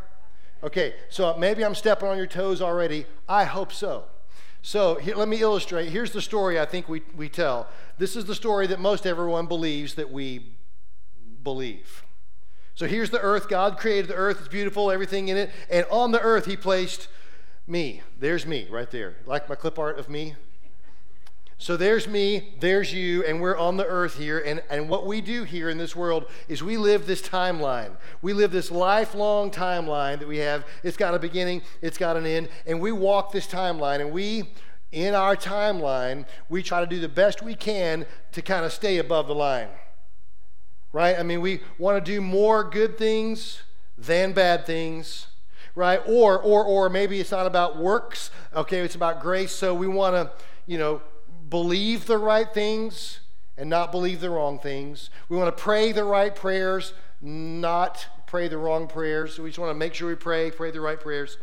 Okay, 0.64 0.94
so 1.10 1.36
maybe 1.38 1.64
I'm 1.66 1.76
stepping 1.76 2.08
on 2.08 2.18
your 2.18 2.28
toes 2.28 2.62
already. 2.62 3.06
I 3.28 3.44
hope 3.44 3.74
so. 3.74 4.06
So 4.66 4.96
here, 4.96 5.16
let 5.16 5.28
me 5.28 5.42
illustrate. 5.42 5.90
Here's 5.90 6.12
the 6.12 6.22
story 6.22 6.58
I 6.58 6.66
think 6.66 6.88
we, 6.88 7.04
we 7.16 7.28
tell. 7.28 7.68
This 7.98 8.16
is 8.16 8.24
the 8.26 8.34
story 8.34 8.66
that 8.68 8.80
most 8.80 9.06
everyone 9.06 9.46
believes 9.46 9.96
that 9.96 10.10
we 10.10 10.56
believe. 11.44 12.04
So 12.74 12.88
here's 12.88 13.10
the 13.10 13.20
earth. 13.20 13.50
God 13.50 13.78
created 13.78 14.08
the 14.08 14.16
earth. 14.16 14.40
It's 14.40 14.48
beautiful, 14.48 14.90
everything 14.90 15.28
in 15.28 15.36
it. 15.36 15.52
And 15.70 15.86
on 15.92 16.12
the 16.12 16.22
earth, 16.22 16.46
He 16.46 16.56
placed 16.56 17.10
me. 17.68 18.04
There's 18.18 18.46
me 18.46 18.66
right 18.72 18.90
there. 18.90 19.18
Like 19.26 19.50
my 19.50 19.56
clip 19.56 19.78
art 19.78 20.00
of 20.00 20.10
me? 20.10 20.36
So 21.64 21.78
there's 21.78 22.10
me, 22.10 22.56
there's 22.60 22.94
you, 22.94 23.24
and 23.24 23.40
we're 23.40 23.56
on 23.56 23.78
the 23.78 23.86
earth 23.86 24.18
here. 24.18 24.38
And, 24.38 24.62
and 24.70 24.90
what 24.90 25.08
we 25.08 25.22
do 25.22 25.46
here 25.46 25.70
in 25.70 25.78
this 25.78 25.96
world 25.96 26.26
is 26.50 26.62
we 26.62 26.76
live 26.76 27.08
this 27.08 27.22
timeline. 27.22 27.92
We 28.22 28.34
live 28.34 28.52
this 28.52 28.70
lifelong 28.70 29.50
timeline 29.50 30.20
that 30.20 30.28
we 30.28 30.40
have. 30.40 30.66
It's 30.84 30.98
got 30.98 31.16
a 31.16 31.20
beginning, 31.20 31.62
it's 31.82 31.98
got 31.98 32.18
an 32.18 32.26
end. 32.26 32.50
And 32.68 32.82
we 32.82 32.92
walk 32.92 33.32
this 33.32 33.48
timeline, 33.48 34.02
and 34.02 34.12
we, 34.12 34.50
in 34.92 35.16
our 35.16 35.38
timeline, 35.38 36.26
we 36.50 36.62
try 36.62 36.82
to 36.82 36.86
do 36.86 37.00
the 37.00 37.08
best 37.08 37.42
we 37.42 37.56
can 37.56 38.06
to 38.34 38.42
kind 38.42 38.66
of 38.66 38.74
stay 38.74 38.98
above 38.98 39.28
the 39.28 39.36
line. 39.36 39.70
Right? 40.92 41.18
I 41.18 41.24
mean, 41.24 41.40
we 41.40 41.62
want 41.78 42.04
to 42.04 42.12
do 42.12 42.20
more 42.20 42.66
good 42.66 42.98
things 42.98 43.62
than 43.98 44.34
bad 44.34 44.66
things 44.66 45.28
right 45.76 46.02
or 46.06 46.38
or 46.38 46.64
or 46.66 46.90
maybe 46.90 47.20
it's 47.20 47.32
not 47.32 47.48
about 47.48 47.78
works 47.78 48.30
okay 48.56 48.80
it's 48.82 48.96
about 48.96 49.22
grace 49.22 49.52
so 49.52 49.74
we 49.74 49.88
want 49.88 50.14
to 50.14 50.30
you 50.68 50.78
know 50.78 51.02
believe 51.54 52.08
the 52.08 52.18
right 52.18 52.52
things 52.52 53.20
and 53.58 53.70
not 53.70 53.92
believe 53.92 54.22
the 54.22 54.30
wrong 54.32 54.58
things. 54.58 55.12
We 55.30 55.38
want 55.38 55.56
to 55.56 55.64
pray 55.64 55.92
the 55.92 56.04
right 56.04 56.36
prayers, 56.36 56.96
not 57.22 58.08
pray 58.26 58.48
the 58.48 58.58
wrong 58.58 58.88
prayers. 58.88 59.36
So 59.36 59.44
we 59.44 59.50
just 59.50 59.60
want 59.60 59.70
to 59.70 59.76
make 59.76 59.94
sure 59.94 60.10
we 60.10 60.16
pray, 60.16 60.50
pray 60.50 60.72
the 60.72 60.82
right 60.82 61.00
prayers. 61.00 61.38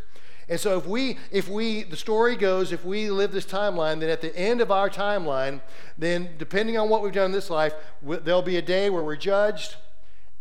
And 0.49 0.59
so 0.59 0.77
if 0.77 0.85
we, 0.85 1.17
if 1.31 1.47
we, 1.47 1.83
the 1.83 1.95
story 1.95 2.35
goes, 2.35 2.73
if 2.73 2.83
we 2.83 3.09
live 3.09 3.31
this 3.31 3.45
timeline, 3.45 4.01
then 4.01 4.09
at 4.09 4.19
the 4.19 4.37
end 4.37 4.59
of 4.59 4.69
our 4.69 4.89
timeline, 4.89 5.61
then 5.97 6.31
depending 6.37 6.77
on 6.77 6.89
what 6.89 7.01
we've 7.01 7.13
done 7.13 7.27
in 7.27 7.31
this 7.31 7.49
life, 7.49 7.73
there'll 8.01 8.41
be 8.41 8.57
a 8.57 8.61
day 8.61 8.89
where 8.89 9.05
we're 9.05 9.15
judged 9.15 9.77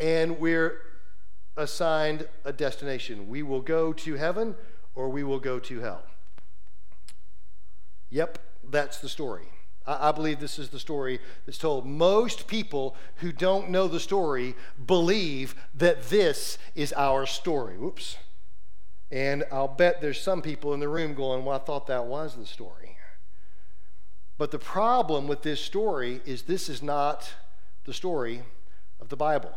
and 0.00 0.40
we're 0.40 0.80
assigned 1.56 2.26
a 2.44 2.52
destination. 2.52 3.28
We 3.28 3.44
will 3.44 3.62
go 3.62 3.92
to 3.92 4.14
heaven 4.16 4.56
or 4.96 5.10
we 5.10 5.22
will 5.22 5.38
go 5.38 5.60
to 5.60 5.78
hell. 5.78 6.02
Yep, 8.10 8.40
that's 8.68 8.98
the 8.98 9.08
story. 9.08 9.46
I, 9.99 10.12
believe 10.12 10.40
this 10.40 10.59
is 10.59 10.68
the 10.68 10.78
story 10.78 11.20
that's 11.47 11.59
told. 11.59 11.87
Most 11.87 12.47
people 12.47 12.94
who 13.16 13.32
don't 13.32 13.70
know 13.70 13.88
the 13.88 14.00
story 14.00 14.54
believe 14.87 15.54
that 15.75 16.11
this 16.11 16.59
is 16.75 16.92
our 16.92 17.26
story. 17.26 17.76
Whoops. 17.76 18.16
And 19.11 19.44
I'll 19.50 19.68
bet 19.68 20.00
there's 20.00 20.20
some 20.20 20.42
people 20.42 20.73
in 20.75 20.80
the 20.80 20.88
room 20.88 21.14
going, 21.14 21.44
Well, 21.44 21.56
I 21.56 21.59
thought 21.64 21.87
that 21.88 22.06
was 22.06 22.37
the 22.37 22.47
story. 22.47 22.97
But 24.38 24.52
the 24.52 24.59
problem 24.59 25.28
with 25.28 25.42
this 25.42 25.61
story 25.61 26.23
is 26.25 26.42
this 26.42 26.68
is 26.68 26.82
not 26.82 27.30
the 27.85 27.92
story 27.92 28.42
of 29.00 29.09
the 29.09 29.16
Bible. 29.16 29.52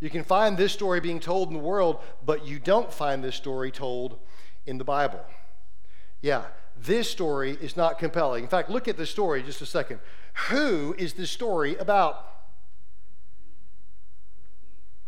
You 0.00 0.10
can 0.10 0.24
find 0.24 0.56
this 0.56 0.72
story 0.72 1.00
being 1.00 1.20
told 1.20 1.48
in 1.48 1.54
the 1.54 1.60
world, 1.60 2.00
but 2.24 2.46
you 2.46 2.58
don't 2.58 2.92
find 2.92 3.22
this 3.22 3.36
story 3.36 3.70
told 3.70 4.18
in 4.66 4.78
the 4.78 4.84
Bible. 4.84 5.24
Yeah, 6.20 6.44
this 6.82 7.10
story 7.10 7.56
is 7.60 7.76
not 7.76 7.98
compelling. 7.98 8.44
In 8.44 8.50
fact, 8.50 8.70
look 8.70 8.88
at 8.88 8.96
the 8.96 9.06
story 9.06 9.42
just 9.42 9.62
a 9.62 9.66
second. 9.66 10.00
Who 10.48 10.94
is 10.98 11.14
this 11.14 11.30
story 11.30 11.76
about? 11.76 12.24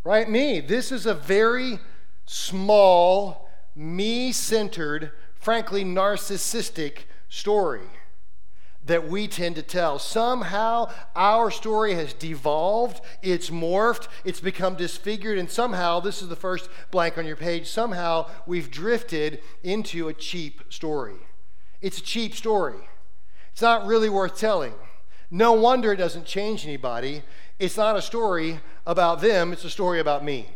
Right? 0.03 0.29
Me. 0.29 0.59
This 0.59 0.91
is 0.91 1.05
a 1.05 1.13
very 1.13 1.79
small, 2.25 3.49
me 3.75 4.31
centered, 4.31 5.11
frankly 5.35 5.83
narcissistic 5.83 6.99
story 7.27 7.87
that 8.85 9.07
we 9.07 9.27
tend 9.27 9.55
to 9.55 9.61
tell. 9.61 9.99
Somehow 9.99 10.91
our 11.15 11.51
story 11.51 11.93
has 11.93 12.13
devolved, 12.13 13.01
it's 13.21 13.49
morphed, 13.49 14.07
it's 14.25 14.39
become 14.39 14.75
disfigured, 14.75 15.37
and 15.37 15.49
somehow, 15.49 15.99
this 15.99 16.21
is 16.21 16.27
the 16.27 16.35
first 16.35 16.69
blank 16.89 17.17
on 17.17 17.25
your 17.25 17.35
page, 17.35 17.67
somehow 17.67 18.27
we've 18.47 18.71
drifted 18.71 19.41
into 19.63 20.07
a 20.07 20.13
cheap 20.13 20.63
story. 20.69 21.17
It's 21.81 21.99
a 21.99 22.03
cheap 22.03 22.35
story. 22.35 22.79
It's 23.51 23.61
not 23.61 23.85
really 23.85 24.09
worth 24.09 24.37
telling. 24.37 24.73
No 25.31 25.53
wonder 25.53 25.91
it 25.91 25.97
doesn't 25.97 26.25
change 26.25 26.65
anybody. 26.65 27.23
It's 27.59 27.77
not 27.77 27.95
a 27.95 28.01
story 28.01 28.59
about 28.85 29.21
them, 29.21 29.53
it's 29.53 29.65
a 29.65 29.69
story 29.69 29.99
about 29.99 30.23
me. 30.23 30.49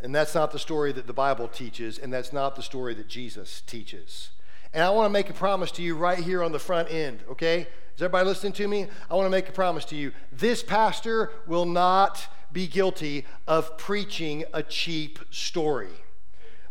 And 0.00 0.14
that's 0.14 0.34
not 0.34 0.52
the 0.52 0.58
story 0.58 0.92
that 0.92 1.06
the 1.06 1.12
Bible 1.12 1.48
teaches, 1.48 1.98
and 1.98 2.12
that's 2.12 2.32
not 2.32 2.56
the 2.56 2.62
story 2.62 2.94
that 2.94 3.08
Jesus 3.08 3.62
teaches. 3.62 4.30
And 4.72 4.82
I 4.82 4.90
want 4.90 5.06
to 5.06 5.10
make 5.10 5.30
a 5.30 5.34
promise 5.34 5.70
to 5.72 5.82
you 5.82 5.96
right 5.96 6.18
here 6.18 6.42
on 6.42 6.52
the 6.52 6.58
front 6.58 6.90
end, 6.90 7.22
okay? 7.30 7.60
Is 7.96 8.02
everybody 8.02 8.26
listening 8.26 8.52
to 8.54 8.68
me? 8.68 8.88
I 9.10 9.14
want 9.14 9.26
to 9.26 9.30
make 9.30 9.48
a 9.48 9.52
promise 9.52 9.84
to 9.86 9.96
you. 9.96 10.12
This 10.32 10.62
pastor 10.62 11.30
will 11.46 11.64
not 11.64 12.26
be 12.52 12.66
guilty 12.66 13.24
of 13.46 13.78
preaching 13.78 14.44
a 14.52 14.62
cheap 14.62 15.18
story. 15.30 15.90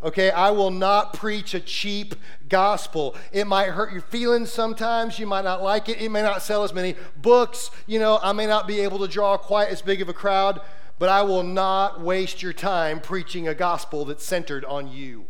Okay, 0.03 0.31
I 0.31 0.51
will 0.51 0.71
not 0.71 1.13
preach 1.13 1.53
a 1.53 1.61
cheap 1.61 2.15
gospel. 2.49 3.15
It 3.31 3.47
might 3.47 3.69
hurt 3.69 3.93
your 3.93 4.01
feelings 4.01 4.51
sometimes. 4.51 5.17
You 5.17 5.25
might 5.25 5.45
not 5.45 5.63
like 5.63 5.87
it. 5.87 6.01
It 6.01 6.09
may 6.09 6.21
not 6.21 6.41
sell 6.41 6.65
as 6.65 6.73
many 6.73 6.95
books. 7.21 7.71
You 7.87 7.99
know, 7.99 8.19
I 8.21 8.33
may 8.33 8.45
not 8.45 8.67
be 8.67 8.81
able 8.81 8.99
to 8.99 9.07
draw 9.07 9.37
quite 9.37 9.69
as 9.69 9.81
big 9.81 10.01
of 10.01 10.09
a 10.09 10.13
crowd, 10.13 10.59
but 10.99 11.07
I 11.07 11.21
will 11.21 11.43
not 11.43 12.01
waste 12.01 12.43
your 12.43 12.51
time 12.51 12.99
preaching 12.99 13.47
a 13.47 13.53
gospel 13.53 14.03
that's 14.03 14.25
centered 14.25 14.65
on 14.65 14.91
you. 14.91 15.27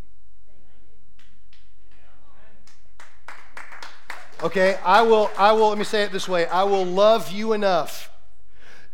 Okay, 4.42 4.78
I 4.84 5.04
will 5.04 5.30
I 5.38 5.54
will 5.54 5.70
let 5.70 5.78
me 5.78 5.84
say 5.84 6.02
it 6.02 6.12
this 6.12 6.28
way. 6.28 6.48
I 6.48 6.64
will 6.64 6.84
love 6.84 7.32
you 7.32 7.54
enough 7.54 8.10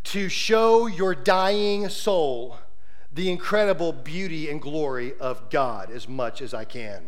to 0.04 0.28
show 0.28 0.86
your 0.86 1.14
dying 1.14 1.88
soul 1.88 2.58
the 3.12 3.30
incredible 3.30 3.92
beauty 3.92 4.48
and 4.50 4.60
glory 4.60 5.14
of 5.20 5.50
God 5.50 5.90
as 5.90 6.08
much 6.08 6.40
as 6.40 6.54
I 6.54 6.64
can. 6.64 7.02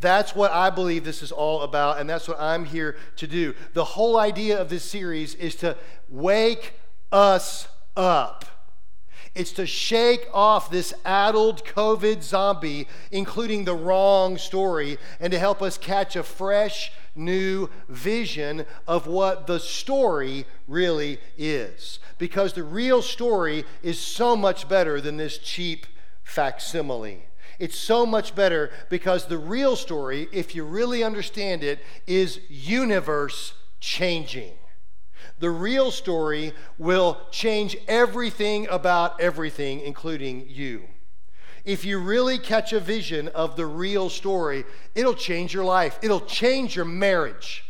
That's 0.00 0.34
what 0.34 0.50
I 0.50 0.70
believe 0.70 1.04
this 1.04 1.22
is 1.22 1.30
all 1.30 1.62
about, 1.62 2.00
and 2.00 2.10
that's 2.10 2.26
what 2.26 2.40
I'm 2.40 2.64
here 2.64 2.96
to 3.16 3.26
do. 3.28 3.54
The 3.72 3.84
whole 3.84 4.18
idea 4.18 4.60
of 4.60 4.68
this 4.68 4.82
series 4.82 5.36
is 5.36 5.54
to 5.56 5.76
wake 6.08 6.74
us 7.12 7.68
up. 7.96 8.44
It's 9.34 9.52
to 9.52 9.66
shake 9.66 10.26
off 10.34 10.70
this 10.70 10.92
addled 11.04 11.64
COVID 11.64 12.22
zombie, 12.22 12.88
including 13.10 13.64
the 13.64 13.74
wrong 13.74 14.36
story, 14.36 14.98
and 15.20 15.30
to 15.32 15.38
help 15.38 15.62
us 15.62 15.78
catch 15.78 16.16
a 16.16 16.22
fresh, 16.22 16.92
new 17.14 17.68
vision 17.88 18.64
of 18.86 19.06
what 19.06 19.46
the 19.46 19.60
story 19.60 20.46
really 20.66 21.18
is. 21.36 21.98
Because 22.18 22.52
the 22.52 22.62
real 22.62 23.02
story 23.02 23.64
is 23.82 23.98
so 23.98 24.36
much 24.36 24.68
better 24.68 25.00
than 25.00 25.16
this 25.16 25.38
cheap 25.38 25.86
facsimile. 26.22 27.26
It's 27.58 27.78
so 27.78 28.06
much 28.06 28.34
better 28.34 28.70
because 28.88 29.26
the 29.26 29.38
real 29.38 29.76
story, 29.76 30.28
if 30.32 30.54
you 30.54 30.64
really 30.64 31.04
understand 31.04 31.62
it, 31.62 31.80
is 32.06 32.40
universe 32.48 33.54
changing. 33.78 34.54
The 35.38 35.50
real 35.50 35.90
story 35.90 36.52
will 36.78 37.18
change 37.30 37.76
everything 37.86 38.66
about 38.68 39.20
everything, 39.20 39.80
including 39.80 40.46
you. 40.48 40.84
If 41.64 41.84
you 41.84 41.98
really 41.98 42.38
catch 42.38 42.72
a 42.72 42.80
vision 42.80 43.28
of 43.28 43.56
the 43.56 43.66
real 43.66 44.08
story, 44.08 44.64
it'll 44.94 45.14
change 45.14 45.54
your 45.54 45.64
life. 45.64 45.98
It'll 46.02 46.20
change 46.20 46.74
your 46.74 46.84
marriage. 46.84 47.64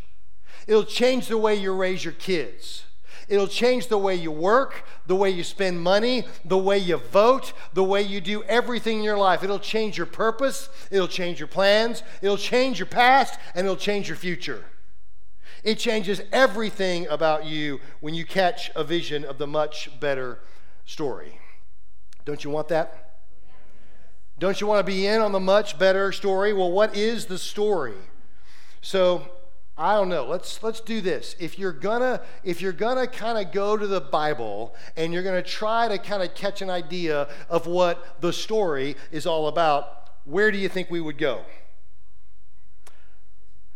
It'll 0.67 0.85
change 0.85 1.29
the 1.29 1.37
way 1.37 1.57
you 1.57 1.75
raise 1.75 2.05
your 2.05 2.15
kids. 2.15 2.85
It'll 3.29 3.49
change 3.49 3.89
the 3.89 3.99
way 3.99 4.15
you 4.15 4.31
work, 4.31 4.85
the 5.07 5.17
way 5.17 5.31
you 5.31 5.45
spend 5.45 5.81
money, 5.81 6.25
the 6.45 6.59
way 6.59 6.79
you 6.79 6.97
vote, 6.97 7.53
the 7.73 7.85
way 7.85 8.03
you 8.03 8.21
do 8.21 8.43
everything 8.45 8.99
in 8.99 9.05
your 9.05 9.19
life. 9.19 9.43
It'll 9.43 9.59
change 9.59 9.97
your 9.97 10.07
purpose, 10.07 10.69
it'll 10.91 11.09
change 11.09 11.39
your 11.39 11.49
plans, 11.49 12.03
it'll 12.21 12.37
change 12.37 12.79
your 12.79 12.87
past, 12.87 13.39
and 13.55 13.65
it'll 13.65 13.77
change 13.77 14.09
your 14.09 14.17
future. 14.17 14.65
It 15.63 15.79
changes 15.79 16.21
everything 16.33 17.07
about 17.09 17.45
you 17.45 17.81
when 18.01 18.15
you 18.15 18.25
catch 18.25 18.71
a 18.75 18.83
vision 18.83 19.25
of 19.25 19.39
the 19.39 19.47
much 19.47 19.89
better 20.01 20.41
story. 20.85 21.39
Don't 22.25 22.43
you 22.43 22.51
want 22.51 22.69
that? 22.69 23.12
Don't 24.43 24.61
you 24.61 24.67
want 24.67 24.85
to 24.85 24.93
be 24.93 25.07
in 25.07 25.21
on 25.21 25.31
the 25.31 25.39
much 25.39 25.79
better 25.79 26.11
story? 26.11 26.53
Well, 26.53 26.73
what 26.73 26.97
is 26.97 27.27
the 27.27 27.39
story? 27.39 27.95
So, 28.81 29.25
I 29.79 29.95
don't 29.95 30.09
know. 30.09 30.27
Let's 30.27 30.61
let's 30.65 30.81
do 30.81 31.01
this. 31.01 31.37
If 31.39 31.61
you're 31.61 31.71
gonna 31.71 32.21
if 32.43 32.61
you're 32.61 32.73
gonna 32.73 33.07
kind 33.07 33.39
of 33.39 33.53
go 33.53 33.77
to 33.77 33.87
the 33.87 34.01
Bible 34.01 34.75
and 34.97 35.13
you're 35.13 35.23
gonna 35.23 35.45
try 35.45 35.87
to 35.87 35.97
kind 35.97 36.25
of 36.25 36.35
catch 36.35 36.61
an 36.61 36.71
idea 36.71 37.29
of 37.49 37.69
what 37.69 38.21
the 38.21 38.33
story 38.33 38.97
is 39.13 39.27
all 39.27 39.47
about, 39.47 40.11
where 40.25 40.51
do 40.51 40.59
you 40.59 40.69
think 40.69 40.91
we 40.91 41.01
would 41.01 41.19
go? 41.19 41.43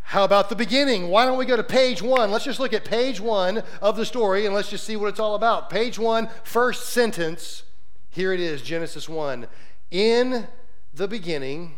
How 0.00 0.24
about 0.24 0.48
the 0.48 0.56
beginning? 0.56 1.10
Why 1.10 1.26
don't 1.26 1.38
we 1.38 1.46
go 1.46 1.56
to 1.56 1.62
page 1.62 2.02
one? 2.02 2.32
Let's 2.32 2.44
just 2.44 2.58
look 2.58 2.72
at 2.72 2.84
page 2.84 3.20
one 3.20 3.62
of 3.80 3.96
the 3.96 4.04
story 4.04 4.46
and 4.46 4.52
let's 4.52 4.70
just 4.70 4.82
see 4.82 4.96
what 4.96 5.10
it's 5.10 5.20
all 5.20 5.36
about. 5.36 5.70
Page 5.70 5.96
one, 5.96 6.28
first 6.42 6.88
sentence. 6.88 7.62
Here 8.10 8.32
it 8.32 8.40
is 8.40 8.62
Genesis 8.62 9.08
1. 9.08 9.46
In 9.90 10.48
the 10.94 11.06
beginning, 11.06 11.76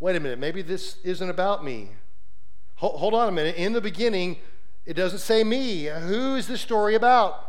wait 0.00 0.16
a 0.16 0.20
minute, 0.20 0.38
maybe 0.38 0.62
this 0.62 0.98
isn't 1.04 1.30
about 1.30 1.64
me. 1.64 1.90
Hold, 2.76 2.98
hold 3.00 3.14
on 3.14 3.28
a 3.28 3.32
minute. 3.32 3.56
In 3.56 3.72
the 3.72 3.80
beginning, 3.80 4.36
it 4.86 4.94
doesn't 4.94 5.18
say 5.18 5.44
me. 5.44 5.84
Who 5.84 6.36
is 6.36 6.46
this 6.46 6.60
story 6.60 6.94
about? 6.94 7.44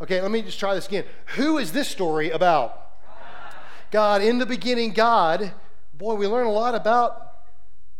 Okay, 0.00 0.20
let 0.20 0.30
me 0.30 0.42
just 0.42 0.58
try 0.58 0.74
this 0.74 0.86
again. 0.88 1.04
Who 1.36 1.58
is 1.58 1.72
this 1.72 1.88
story 1.88 2.30
about? 2.30 2.78
God. 3.90 4.22
In 4.22 4.38
the 4.38 4.46
beginning, 4.46 4.92
God. 4.92 5.52
Boy, 5.94 6.14
we 6.14 6.26
learn 6.26 6.46
a 6.46 6.50
lot 6.50 6.74
about 6.74 7.31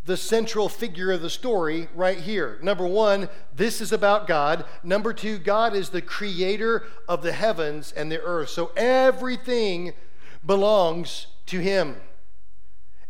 the 0.04 0.16
central 0.16 0.68
figure 0.68 1.12
of 1.12 1.22
the 1.22 1.30
story 1.30 1.88
right 1.94 2.18
here. 2.18 2.58
Number 2.62 2.86
one, 2.86 3.28
this 3.54 3.80
is 3.80 3.92
about 3.92 4.26
God. 4.26 4.64
Number 4.82 5.12
two, 5.12 5.38
God 5.38 5.74
is 5.74 5.90
the 5.90 6.02
creator 6.02 6.84
of 7.08 7.22
the 7.22 7.32
heavens 7.32 7.92
and 7.92 8.10
the 8.10 8.20
earth. 8.20 8.48
So 8.48 8.72
everything 8.76 9.92
belongs 10.44 11.28
to 11.46 11.60
Him. 11.60 11.96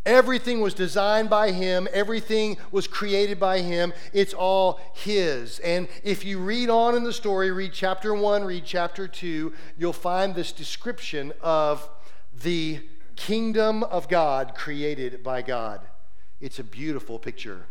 Everything 0.05 0.59
was 0.59 0.73
designed 0.73 1.29
by 1.29 1.51
Him, 1.51 1.87
everything 1.93 2.57
was 2.71 2.87
created 2.87 3.39
by 3.39 3.59
Him. 3.59 3.93
It's 4.11 4.33
all 4.33 4.79
His. 4.93 5.59
And 5.59 5.87
if 6.03 6.25
you 6.25 6.39
read 6.39 6.69
on 6.69 6.93
in 6.95 7.03
the 7.03 7.13
story, 7.13 7.51
read 7.51 7.71
chapter 7.73 8.13
1, 8.13 8.43
read 8.43 8.65
chapter 8.65 9.07
2, 9.07 9.53
you'll 9.77 9.93
find 9.93 10.35
this 10.35 10.51
description 10.51 11.31
of 11.41 11.89
the 12.43 12.81
kingdom 13.15 13.83
of 13.83 14.09
God 14.09 14.55
created 14.55 15.23
by 15.23 15.41
God. 15.41 15.87
It's 16.43 16.59
a 16.59 16.63
beautiful 16.63 17.19
picture. 17.19 17.67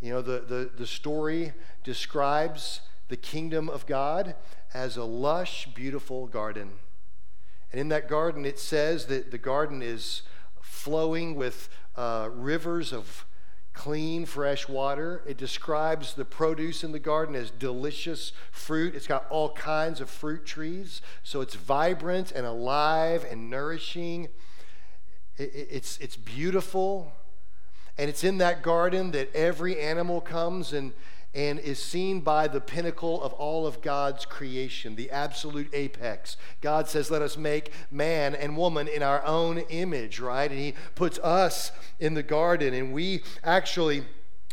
You 0.00 0.10
know, 0.12 0.22
the, 0.22 0.38
the, 0.38 0.70
the 0.78 0.86
story 0.86 1.52
describes 1.82 2.80
the 3.08 3.16
kingdom 3.16 3.68
of 3.68 3.86
God 3.86 4.36
as 4.72 4.96
a 4.96 5.02
lush, 5.02 5.66
beautiful 5.74 6.28
garden. 6.28 6.70
And 7.72 7.80
in 7.80 7.88
that 7.88 8.08
garden, 8.08 8.46
it 8.46 8.60
says 8.60 9.06
that 9.06 9.32
the 9.32 9.38
garden 9.38 9.82
is 9.82 10.22
flowing 10.60 11.34
with 11.34 11.70
uh, 11.96 12.28
rivers 12.32 12.92
of 12.92 13.26
clean, 13.72 14.26
fresh 14.26 14.68
water. 14.68 15.24
It 15.26 15.36
describes 15.36 16.14
the 16.14 16.24
produce 16.24 16.84
in 16.84 16.92
the 16.92 17.00
garden 17.00 17.34
as 17.34 17.50
delicious 17.50 18.32
fruit. 18.52 18.94
It's 18.94 19.08
got 19.08 19.26
all 19.28 19.54
kinds 19.54 20.00
of 20.00 20.08
fruit 20.08 20.46
trees, 20.46 21.02
so 21.24 21.40
it's 21.40 21.56
vibrant 21.56 22.30
and 22.30 22.46
alive 22.46 23.26
and 23.28 23.50
nourishing. 23.50 24.28
It, 25.36 25.52
it, 25.52 25.68
it's, 25.68 25.98
it's 25.98 26.14
beautiful. 26.14 27.12
And 27.98 28.08
it's 28.08 28.24
in 28.24 28.38
that 28.38 28.62
garden 28.62 29.10
that 29.12 29.34
every 29.34 29.78
animal 29.78 30.20
comes 30.20 30.72
and, 30.72 30.92
and 31.34 31.58
is 31.58 31.82
seen 31.82 32.20
by 32.20 32.48
the 32.48 32.60
pinnacle 32.60 33.22
of 33.22 33.32
all 33.34 33.66
of 33.66 33.82
God's 33.82 34.24
creation, 34.24 34.96
the 34.96 35.10
absolute 35.10 35.68
apex. 35.72 36.36
God 36.60 36.88
says, 36.88 37.10
Let 37.10 37.22
us 37.22 37.36
make 37.36 37.72
man 37.90 38.34
and 38.34 38.56
woman 38.56 38.88
in 38.88 39.02
our 39.02 39.24
own 39.24 39.58
image, 39.58 40.20
right? 40.20 40.50
And 40.50 40.58
He 40.58 40.74
puts 40.94 41.18
us 41.18 41.72
in 42.00 42.14
the 42.14 42.22
garden, 42.22 42.74
and 42.74 42.92
we 42.92 43.22
actually 43.44 44.04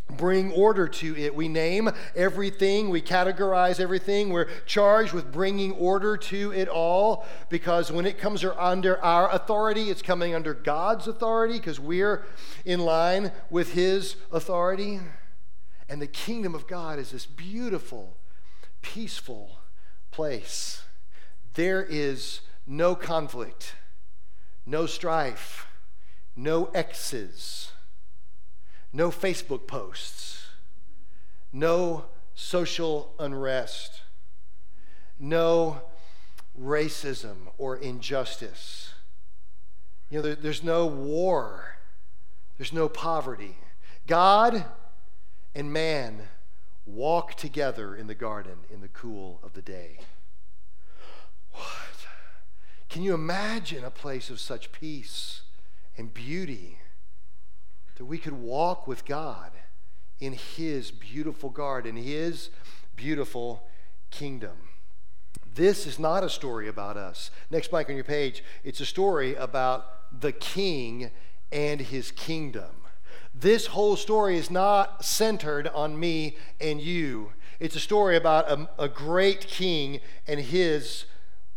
bring 0.10 0.52
order 0.52 0.88
to 0.88 1.18
it. 1.18 1.36
We 1.36 1.48
name 1.48 1.90
everything, 2.16 2.90
we 2.90 3.02
categorize 3.02 3.80
everything. 3.80 4.30
We're 4.30 4.50
charged 4.66 5.14
with 5.14 5.32
bringing 5.32 5.72
order 5.74 6.18
to 6.18 6.52
it 6.52 6.68
all 6.68 7.26
because 7.50 7.92
when 7.92 8.06
it 8.06 8.18
comes 8.18 8.44
under 8.44 9.02
our 9.04 9.30
authority, 9.32 9.90
it's 9.90 10.02
coming 10.02 10.34
under 10.34 10.54
God's 10.54 11.08
authority 11.08 11.56
because 11.56 11.80
we're 11.80 12.26
in 12.66 12.80
line 12.80 13.32
with 13.50 13.74
His 13.74 14.16
authority. 14.32 15.00
And 15.88 16.02
the 16.02 16.08
kingdom 16.08 16.54
of 16.54 16.68
God 16.68 17.00
is 17.00 17.12
this 17.12 17.26
beautiful, 17.26 18.18
peaceful 18.82 19.58
place. 20.12 20.84
There 21.56 21.84
is 21.84 22.42
no 22.68 22.96
conflict, 22.96 23.74
no 24.66 24.86
strife, 24.86 25.68
no 26.36 26.66
X's 26.76 27.72
no 28.92 29.10
Facebook 29.10 29.68
posts, 29.68 30.48
no 31.52 32.06
social 32.34 33.14
unrest, 33.20 34.02
no 35.20 35.82
racism 36.60 37.36
or 37.58 37.78
injustice. 37.78 38.94
You 40.10 40.18
know, 40.18 40.22
there, 40.24 40.36
there's 40.36 40.64
no 40.64 40.86
war, 40.86 41.78
there's 42.58 42.74
no 42.74 42.90
poverty. 42.90 43.58
God 44.08 44.66
and 45.54 45.72
man 45.72 46.30
walk 46.86 47.36
together 47.36 47.96
in 47.96 48.08
the 48.08 48.16
garden 48.16 48.60
in 48.70 48.82
the 48.82 48.88
cool 48.88 49.40
of 49.44 49.54
the 49.54 49.62
day. 49.62 50.00
What? 51.52 51.64
Can 52.90 53.04
you 53.04 53.14
imagine 53.14 53.84
a 53.84 53.92
place 53.92 54.30
of 54.32 54.40
such 54.40 54.72
peace 54.72 55.42
and 55.96 56.12
beauty? 56.14 56.80
That 58.00 58.06
we 58.06 58.18
could 58.18 58.34
walk 58.34 58.88
with 58.88 59.06
God 59.06 59.52
in 60.20 60.34
His 60.34 60.90
beautiful 60.90 61.50
garden, 61.50 61.98
His 61.98 62.50
beautiful 62.96 63.68
kingdom. 64.10 64.56
This 65.54 65.86
is 65.86 66.00
not 66.00 66.24
a 66.24 66.30
story 66.30 66.70
about 66.70 66.96
us. 66.96 67.30
Next 67.52 67.70
blank 67.70 67.90
on 67.90 67.96
your 67.96 68.06
page, 68.06 68.42
it's 68.64 68.80
a 68.80 68.86
story 68.86 69.36
about 69.36 69.86
the 70.22 70.32
king 70.32 71.12
and 71.52 71.82
his 71.82 72.12
kingdom. 72.12 72.72
This 73.34 73.68
whole 73.68 73.98
story 73.98 74.38
is 74.38 74.50
not 74.50 75.04
centered 75.04 75.68
on 75.68 76.00
me 76.00 76.38
and 76.62 76.80
you. 76.80 77.34
It's 77.60 77.76
a 77.76 77.82
story 77.82 78.16
about 78.16 78.50
a, 78.50 78.70
a 78.78 78.88
great 78.88 79.42
king 79.42 80.00
and 80.26 80.40
his 80.40 81.04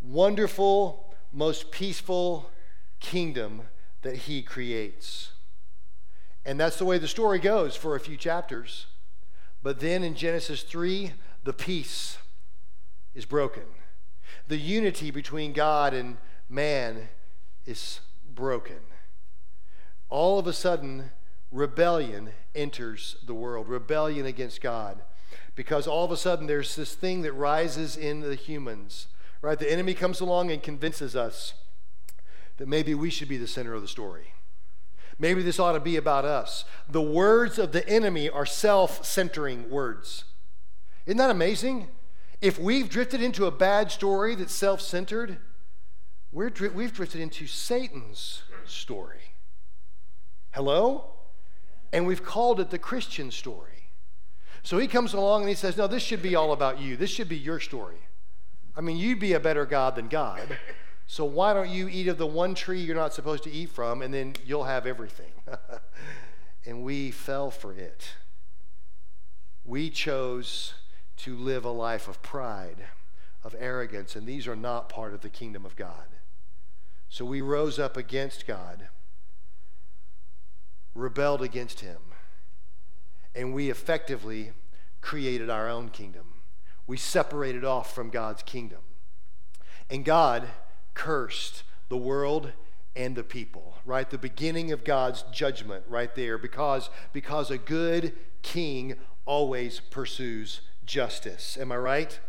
wonderful, 0.00 1.14
most 1.32 1.70
peaceful 1.70 2.50
kingdom 2.98 3.62
that 4.02 4.16
he 4.16 4.42
creates. 4.42 5.32
And 6.44 6.58
that's 6.58 6.76
the 6.76 6.84
way 6.84 6.98
the 6.98 7.08
story 7.08 7.38
goes 7.38 7.76
for 7.76 7.94
a 7.94 8.00
few 8.00 8.16
chapters. 8.16 8.86
But 9.62 9.80
then 9.80 10.02
in 10.02 10.14
Genesis 10.14 10.62
3, 10.62 11.12
the 11.44 11.52
peace 11.52 12.18
is 13.14 13.24
broken. 13.24 13.62
The 14.48 14.56
unity 14.56 15.10
between 15.10 15.52
God 15.52 15.94
and 15.94 16.16
man 16.48 17.08
is 17.64 18.00
broken. 18.34 18.80
All 20.08 20.38
of 20.38 20.46
a 20.46 20.52
sudden, 20.52 21.10
rebellion 21.50 22.30
enters 22.54 23.16
the 23.24 23.34
world, 23.34 23.68
rebellion 23.68 24.26
against 24.26 24.60
God. 24.60 25.02
Because 25.54 25.86
all 25.86 26.04
of 26.04 26.10
a 26.10 26.16
sudden, 26.16 26.46
there's 26.46 26.76
this 26.76 26.94
thing 26.94 27.22
that 27.22 27.32
rises 27.32 27.96
in 27.96 28.20
the 28.20 28.34
humans, 28.34 29.06
right? 29.42 29.58
The 29.58 29.70
enemy 29.70 29.94
comes 29.94 30.20
along 30.20 30.50
and 30.50 30.62
convinces 30.62 31.14
us 31.14 31.54
that 32.56 32.68
maybe 32.68 32.94
we 32.94 33.10
should 33.10 33.28
be 33.28 33.36
the 33.36 33.46
center 33.46 33.74
of 33.74 33.82
the 33.82 33.88
story. 33.88 34.31
Maybe 35.22 35.40
this 35.40 35.60
ought 35.60 35.74
to 35.74 35.80
be 35.80 35.94
about 35.94 36.24
us. 36.24 36.64
The 36.88 37.00
words 37.00 37.56
of 37.56 37.70
the 37.70 37.88
enemy 37.88 38.28
are 38.28 38.44
self 38.44 39.04
centering 39.06 39.70
words. 39.70 40.24
Isn't 41.06 41.18
that 41.18 41.30
amazing? 41.30 41.86
If 42.40 42.58
we've 42.58 42.88
drifted 42.88 43.22
into 43.22 43.46
a 43.46 43.52
bad 43.52 43.92
story 43.92 44.34
that's 44.34 44.52
self 44.52 44.80
centered, 44.80 45.38
we've 46.32 46.52
drifted 46.52 47.20
into 47.20 47.46
Satan's 47.46 48.42
story. 48.64 49.20
Hello? 50.50 51.12
And 51.92 52.04
we've 52.04 52.24
called 52.24 52.58
it 52.58 52.70
the 52.70 52.78
Christian 52.78 53.30
story. 53.30 53.90
So 54.64 54.76
he 54.78 54.88
comes 54.88 55.14
along 55.14 55.42
and 55.42 55.48
he 55.48 55.54
says, 55.54 55.76
No, 55.76 55.86
this 55.86 56.02
should 56.02 56.20
be 56.20 56.34
all 56.34 56.52
about 56.52 56.80
you. 56.80 56.96
This 56.96 57.10
should 57.10 57.28
be 57.28 57.38
your 57.38 57.60
story. 57.60 58.08
I 58.76 58.80
mean, 58.80 58.96
you'd 58.96 59.20
be 59.20 59.34
a 59.34 59.40
better 59.40 59.66
God 59.66 59.94
than 59.94 60.08
God. 60.08 60.58
So 61.06 61.24
why 61.24 61.52
don't 61.52 61.68
you 61.68 61.88
eat 61.88 62.08
of 62.08 62.18
the 62.18 62.26
one 62.26 62.54
tree 62.54 62.80
you're 62.80 62.96
not 62.96 63.12
supposed 63.12 63.44
to 63.44 63.50
eat 63.50 63.70
from, 63.70 64.02
and 64.02 64.12
then 64.12 64.34
you'll 64.44 64.64
have 64.64 64.86
everything? 64.86 65.32
and 66.64 66.82
we 66.82 67.10
fell 67.10 67.50
for 67.50 67.72
it. 67.72 68.14
We 69.64 69.90
chose 69.90 70.74
to 71.18 71.36
live 71.36 71.64
a 71.64 71.70
life 71.70 72.08
of 72.08 72.22
pride, 72.22 72.86
of 73.44 73.54
arrogance, 73.58 74.16
and 74.16 74.26
these 74.26 74.48
are 74.48 74.56
not 74.56 74.88
part 74.88 75.14
of 75.14 75.20
the 75.20 75.28
kingdom 75.28 75.64
of 75.64 75.76
God. 75.76 76.06
So 77.08 77.24
we 77.24 77.42
rose 77.42 77.78
up 77.78 77.96
against 77.96 78.46
God, 78.46 78.88
rebelled 80.94 81.42
against 81.42 81.80
Him, 81.80 81.98
and 83.34 83.52
we 83.52 83.70
effectively 83.70 84.52
created 85.00 85.50
our 85.50 85.68
own 85.68 85.90
kingdom. 85.90 86.40
We 86.86 86.96
separated 86.96 87.64
off 87.64 87.94
from 87.94 88.10
God's 88.10 88.42
kingdom. 88.42 88.80
And 89.90 90.04
God 90.04 90.48
cursed 90.94 91.62
the 91.88 91.96
world 91.96 92.52
and 92.94 93.16
the 93.16 93.24
people, 93.24 93.74
right? 93.84 94.08
The 94.08 94.18
beginning 94.18 94.72
of 94.72 94.84
God's 94.84 95.24
judgment 95.32 95.84
right 95.88 96.14
there 96.14 96.38
because, 96.38 96.90
because 97.12 97.50
a 97.50 97.58
good 97.58 98.12
king 98.42 98.96
always 99.24 99.80
pursues 99.80 100.60
justice. 100.84 101.56
Am 101.60 101.72
I 101.72 101.76
right? 101.76 102.20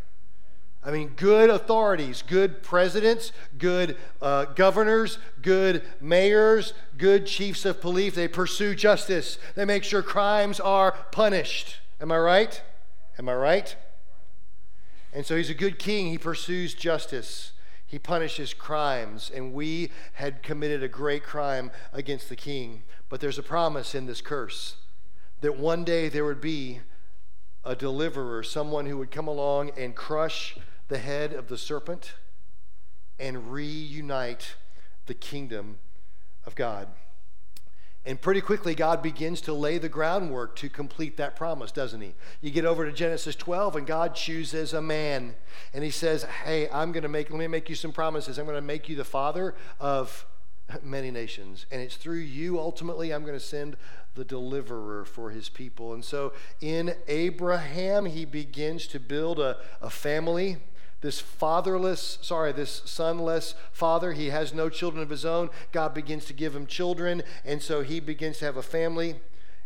I 0.86 0.92
mean, 0.92 1.14
good 1.16 1.50
authorities, 1.50 2.24
good 2.28 2.62
presidents, 2.62 3.32
good 3.58 3.96
uh, 4.22 4.46
governors, 4.46 5.18
good 5.42 5.82
mayors, 6.02 6.74
good 6.98 7.26
chiefs 7.26 7.64
of 7.64 7.80
police, 7.80 8.16
they 8.16 8.28
pursue 8.28 8.76
justice. 8.76 9.38
They 9.56 9.64
make 9.64 9.86
sure 9.86 10.02
crimes 10.02 10.60
are 10.60 10.92
punished. 11.12 11.78
Am 12.02 12.12
I 12.12 12.18
right? 12.18 12.62
Am 13.18 13.30
I 13.30 13.36
right? 13.36 13.76
And 15.14 15.26
so 15.26 15.38
he's 15.38 15.50
a 15.50 15.54
good 15.56 15.80
king. 15.80 16.08
He 16.08 16.18
pursues 16.18 16.74
justice, 16.74 17.53
he 17.94 18.00
punishes 18.00 18.56
crimes. 18.56 19.32
And 19.36 19.54
we 19.54 19.92
had 20.14 20.42
committed 20.42 20.82
a 20.82 20.88
great 20.88 21.24
crime 21.24 21.70
against 21.94 22.28
the 22.28 22.36
king. 22.36 22.82
But 23.08 23.22
there's 23.22 23.38
a 23.38 23.44
promise 23.44 23.94
in 23.94 24.08
this 24.08 24.20
curse 24.20 24.78
that 25.42 25.60
one 25.60 25.84
day 25.84 26.10
there 26.10 26.26
would 26.26 26.42
be 26.42 26.80
a 27.64 27.76
deliverer, 27.76 28.42
someone 28.42 28.88
who 28.88 28.98
would 28.98 29.12
come 29.12 29.28
along 29.28 29.74
and 29.78 29.96
crush 29.96 30.58
the 30.88 30.98
head 30.98 31.34
of 31.34 31.50
the 31.50 31.58
serpent 31.58 32.16
and 33.20 33.52
reunite 33.52 34.56
the 35.06 35.14
kingdom 35.14 35.78
of 36.48 36.56
God. 36.56 36.88
And 38.06 38.20
pretty 38.20 38.42
quickly, 38.42 38.76
God 38.76 39.02
begins 39.02 39.40
to 39.42 39.54
lay 39.54 39.78
the 39.78 39.88
groundwork 39.88 40.58
to 40.58 40.68
complete 40.68 41.16
that 41.18 41.38
promise, 41.38 41.72
doesn't 41.72 42.02
He? 42.02 42.16
You 42.42 42.52
get 42.52 42.66
over 42.66 42.86
to 42.86 42.92
Genesis 42.92 43.36
12, 43.36 43.78
and 43.78 43.88
God 43.88 44.14
chooses 44.14 44.74
a 44.74 44.82
man. 44.82 45.36
And 45.74 45.86
He 45.86 45.90
says, 45.90 46.24
Hey, 46.44 46.70
I'm 46.70 46.92
going 46.92 47.04
to 47.04 47.10
make, 47.10 47.30
let 47.30 47.40
me 47.40 47.48
make 47.48 47.70
you 47.70 47.76
some 47.76 47.94
promises. 47.94 48.38
I'm 48.38 48.46
going 48.46 48.58
to 48.58 48.62
make 48.62 48.90
you 48.90 48.98
the 48.98 49.06
father 49.06 49.56
of 49.80 50.26
many 50.82 51.12
nations. 51.12 51.66
And 51.72 51.82
it's 51.82 51.96
through 51.96 52.20
you, 52.20 52.60
ultimately, 52.60 53.14
I'm 53.14 53.22
going 53.22 53.40
to 53.40 53.46
send 53.46 53.78
the 54.16 54.26
deliverer 54.26 55.06
for 55.06 55.30
His 55.30 55.48
people. 55.48 55.94
And 55.94 56.04
so 56.04 56.34
in 56.60 56.96
Abraham, 57.08 58.06
He 58.06 58.26
begins 58.26 58.86
to 58.88 59.00
build 59.00 59.40
a, 59.40 59.58
a 59.82 59.90
family 59.90 60.58
this 61.04 61.20
fatherless, 61.20 62.18
sorry, 62.22 62.54
this 62.54 62.82
sonless 62.86 63.56
father. 63.74 64.14
He 64.14 64.30
has 64.30 64.54
no 64.54 64.70
children 64.70 65.04
of 65.04 65.10
his 65.10 65.26
own. 65.26 65.50
God 65.74 65.94
begins 65.94 66.24
to 66.26 66.34
give 66.34 66.56
him 66.56 66.66
children, 66.66 67.24
and 67.44 67.62
so 67.62 67.82
he 67.82 68.00
begins 68.00 68.38
to 68.40 68.46
have 68.46 68.56
a 68.56 68.64
family, 68.64 69.18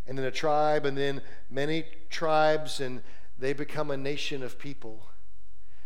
and 0.07 0.17
then 0.17 0.25
a 0.25 0.31
tribe, 0.31 0.83
and 0.83 0.97
then 0.97 1.21
many 1.49 1.85
tribes, 2.09 2.81
and 2.81 3.03
they 3.37 3.53
become 3.53 3.91
a 3.91 3.97
nation 3.97 4.41
of 4.41 4.57
people. 4.57 5.03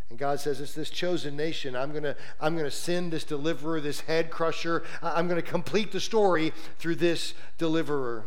And 0.09 0.17
God 0.17 0.39
says, 0.39 0.61
It's 0.61 0.73
this 0.73 0.89
chosen 0.89 1.35
nation. 1.35 1.75
I'm 1.75 1.91
going 1.91 2.03
to 2.03 2.15
I'm 2.39 2.57
to 2.57 2.71
send 2.71 3.11
this 3.11 3.25
deliverer, 3.25 3.81
this 3.81 4.01
head 4.01 4.31
crusher. 4.31 4.83
I'm 5.03 5.27
going 5.27 5.41
to 5.41 5.47
complete 5.47 5.91
the 5.91 5.99
story 5.99 6.53
through 6.79 6.95
this 6.95 7.33
deliverer. 7.57 8.25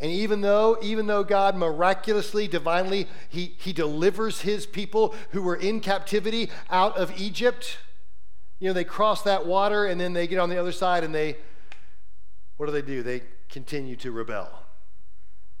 And 0.00 0.12
even 0.12 0.42
though, 0.42 0.78
even 0.80 1.06
though 1.06 1.24
God 1.24 1.56
miraculously, 1.56 2.46
divinely, 2.46 3.08
he, 3.28 3.56
he 3.58 3.72
delivers 3.72 4.42
his 4.42 4.64
people 4.64 5.14
who 5.30 5.42
were 5.42 5.56
in 5.56 5.80
captivity 5.80 6.50
out 6.70 6.96
of 6.96 7.18
Egypt, 7.20 7.78
you 8.60 8.68
know, 8.68 8.72
they 8.74 8.84
cross 8.84 9.22
that 9.22 9.44
water 9.44 9.86
and 9.86 10.00
then 10.00 10.12
they 10.12 10.28
get 10.28 10.38
on 10.38 10.50
the 10.50 10.58
other 10.58 10.72
side 10.72 11.02
and 11.02 11.14
they, 11.14 11.36
what 12.56 12.66
do 12.66 12.72
they 12.72 12.82
do? 12.82 13.02
They 13.02 13.22
continue 13.48 13.96
to 13.96 14.12
rebel, 14.12 14.48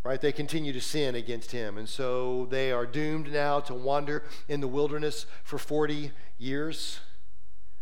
right? 0.04 0.20
They 0.20 0.32
continue 0.32 0.72
to 0.72 0.80
sin 0.80 1.16
against 1.16 1.50
him. 1.50 1.76
And 1.76 1.88
so 1.88 2.46
they 2.48 2.70
are 2.70 2.86
doomed 2.86 3.32
now 3.32 3.58
to 3.60 3.74
wander 3.74 4.22
in 4.46 4.60
the 4.60 4.68
wilderness 4.68 5.26
for 5.42 5.58
40 5.58 6.12
years 6.38 7.00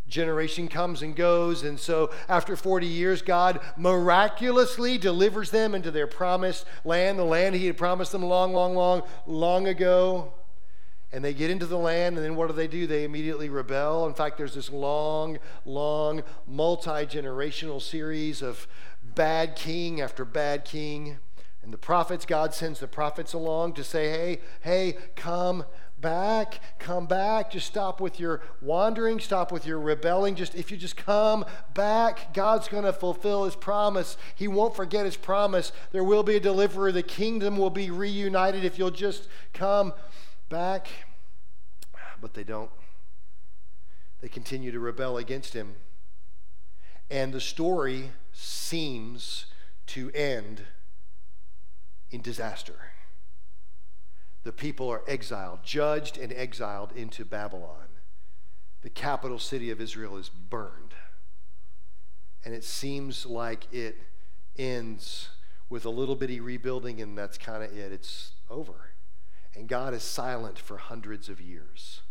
generation 0.08 0.68
comes 0.68 1.02
and 1.02 1.16
goes. 1.16 1.62
And 1.62 1.78
so, 1.78 2.10
after 2.28 2.56
40 2.56 2.86
years, 2.86 3.22
God 3.22 3.60
miraculously 3.76 4.98
delivers 4.98 5.50
them 5.50 5.74
into 5.74 5.90
their 5.90 6.06
promised 6.06 6.66
land, 6.84 7.18
the 7.18 7.24
land 7.24 7.54
He 7.54 7.66
had 7.66 7.76
promised 7.76 8.12
them 8.12 8.24
long, 8.24 8.52
long, 8.52 8.74
long, 8.74 9.02
long 9.26 9.66
ago. 9.66 10.32
And 11.12 11.24
they 11.24 11.34
get 11.34 11.50
into 11.50 11.66
the 11.66 11.78
land, 11.78 12.16
and 12.16 12.24
then 12.24 12.36
what 12.36 12.48
do 12.48 12.52
they 12.52 12.66
do? 12.66 12.86
They 12.86 13.04
immediately 13.04 13.48
rebel. 13.48 14.06
In 14.06 14.14
fact, 14.14 14.36
there's 14.36 14.54
this 14.54 14.70
long, 14.70 15.38
long, 15.64 16.22
multi 16.46 17.06
generational 17.06 17.80
series 17.80 18.42
of 18.42 18.66
bad 19.02 19.56
king 19.56 20.00
after 20.00 20.24
bad 20.24 20.64
king. 20.64 21.18
And 21.62 21.72
the 21.72 21.78
prophets, 21.78 22.26
God 22.26 22.54
sends 22.54 22.80
the 22.80 22.86
prophets 22.86 23.32
along 23.32 23.72
to 23.74 23.84
say, 23.84 24.10
hey, 24.10 24.40
hey, 24.60 24.96
come 25.16 25.64
back, 26.00 26.60
come 26.78 27.06
back. 27.06 27.50
Just 27.50 27.66
stop 27.66 28.00
with 28.00 28.20
your 28.20 28.42
wandering, 28.60 29.20
stop 29.20 29.50
with 29.50 29.66
your 29.66 29.78
rebelling. 29.78 30.34
Just 30.34 30.54
if 30.54 30.70
you 30.70 30.76
just 30.76 30.96
come 30.96 31.44
back, 31.74 32.34
God's 32.34 32.68
going 32.68 32.84
to 32.84 32.92
fulfill 32.92 33.44
his 33.44 33.56
promise. 33.56 34.16
He 34.34 34.48
won't 34.48 34.76
forget 34.76 35.04
his 35.04 35.16
promise. 35.16 35.72
There 35.92 36.04
will 36.04 36.22
be 36.22 36.36
a 36.36 36.40
deliverer. 36.40 36.92
The 36.92 37.02
kingdom 37.02 37.56
will 37.56 37.70
be 37.70 37.90
reunited 37.90 38.64
if 38.64 38.78
you'll 38.78 38.90
just 38.90 39.28
come 39.52 39.92
back. 40.48 40.88
But 42.20 42.34
they 42.34 42.44
don't. 42.44 42.70
They 44.20 44.28
continue 44.28 44.72
to 44.72 44.80
rebel 44.80 45.18
against 45.18 45.54
him. 45.54 45.76
And 47.10 47.32
the 47.32 47.40
story 47.40 48.10
seems 48.32 49.46
to 49.88 50.10
end 50.12 50.62
in 52.10 52.22
disaster 52.22 52.95
the 54.46 54.52
people 54.52 54.88
are 54.88 55.02
exiled, 55.08 55.58
judged 55.64 56.16
and 56.16 56.32
exiled 56.32 56.92
into 56.94 57.24
Babylon. 57.24 57.88
The 58.82 58.90
capital 58.90 59.40
city 59.40 59.70
of 59.72 59.80
Israel 59.80 60.16
is 60.16 60.28
burned. 60.28 60.94
And 62.44 62.54
it 62.54 62.62
seems 62.62 63.26
like 63.26 63.66
it 63.72 63.96
ends 64.56 65.30
with 65.68 65.84
a 65.84 65.90
little 65.90 66.14
bitty 66.14 66.38
rebuilding, 66.38 67.00
and 67.02 67.18
that's 67.18 67.36
kind 67.36 67.64
of 67.64 67.76
it. 67.76 67.90
It's 67.90 68.34
over. 68.48 68.92
And 69.56 69.66
God 69.66 69.92
is 69.92 70.04
silent 70.04 70.60
for 70.60 70.76
hundreds 70.76 71.28
of 71.28 71.40
years. 71.40 72.02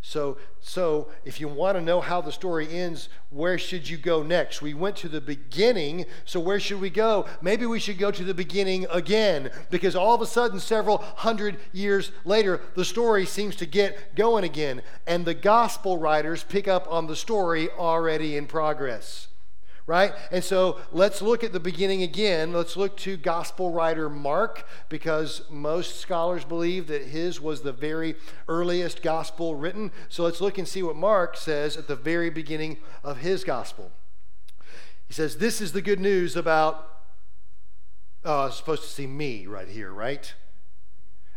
So, 0.00 0.38
so 0.60 1.08
if 1.24 1.40
you 1.40 1.48
want 1.48 1.76
to 1.76 1.82
know 1.82 2.00
how 2.00 2.20
the 2.20 2.32
story 2.32 2.68
ends, 2.70 3.08
where 3.30 3.58
should 3.58 3.88
you 3.88 3.96
go 3.96 4.22
next? 4.22 4.62
We 4.62 4.72
went 4.72 4.96
to 4.96 5.08
the 5.08 5.20
beginning, 5.20 6.06
so 6.24 6.40
where 6.40 6.60
should 6.60 6.80
we 6.80 6.90
go? 6.90 7.26
Maybe 7.42 7.66
we 7.66 7.80
should 7.80 7.98
go 7.98 8.10
to 8.10 8.24
the 8.24 8.34
beginning 8.34 8.86
again, 8.90 9.50
because 9.70 9.96
all 9.96 10.14
of 10.14 10.22
a 10.22 10.26
sudden, 10.26 10.60
several 10.60 10.98
hundred 10.98 11.58
years 11.72 12.12
later, 12.24 12.60
the 12.74 12.84
story 12.84 13.26
seems 13.26 13.56
to 13.56 13.66
get 13.66 14.14
going 14.14 14.44
again, 14.44 14.82
and 15.06 15.24
the 15.24 15.34
gospel 15.34 15.98
writers 15.98 16.44
pick 16.44 16.68
up 16.68 16.90
on 16.90 17.06
the 17.06 17.16
story 17.16 17.68
already 17.70 18.36
in 18.36 18.46
progress 18.46 19.27
right? 19.88 20.12
And 20.30 20.44
so 20.44 20.78
let's 20.92 21.22
look 21.22 21.42
at 21.42 21.54
the 21.54 21.58
beginning 21.58 22.02
again. 22.02 22.52
Let's 22.52 22.76
look 22.76 22.94
to 22.98 23.16
gospel 23.16 23.72
writer 23.72 24.10
Mark 24.10 24.68
because 24.90 25.42
most 25.50 25.98
scholars 25.98 26.44
believe 26.44 26.88
that 26.88 27.06
his 27.06 27.40
was 27.40 27.62
the 27.62 27.72
very 27.72 28.14
earliest 28.48 29.02
gospel 29.02 29.56
written. 29.56 29.90
So 30.10 30.24
let's 30.24 30.42
look 30.42 30.58
and 30.58 30.68
see 30.68 30.82
what 30.82 30.94
Mark 30.94 31.38
says 31.38 31.78
at 31.78 31.88
the 31.88 31.96
very 31.96 32.28
beginning 32.28 32.76
of 33.02 33.16
his 33.16 33.44
gospel. 33.44 33.90
He 35.06 35.14
says, 35.14 35.38
This 35.38 35.62
is 35.62 35.72
the 35.72 35.82
good 35.82 36.00
news 36.00 36.36
about. 36.36 36.84
Oh, 38.26 38.44
was 38.44 38.56
supposed 38.58 38.82
to 38.82 38.88
see 38.88 39.06
me 39.06 39.46
right 39.46 39.68
here, 39.68 39.90
right? 39.90 40.34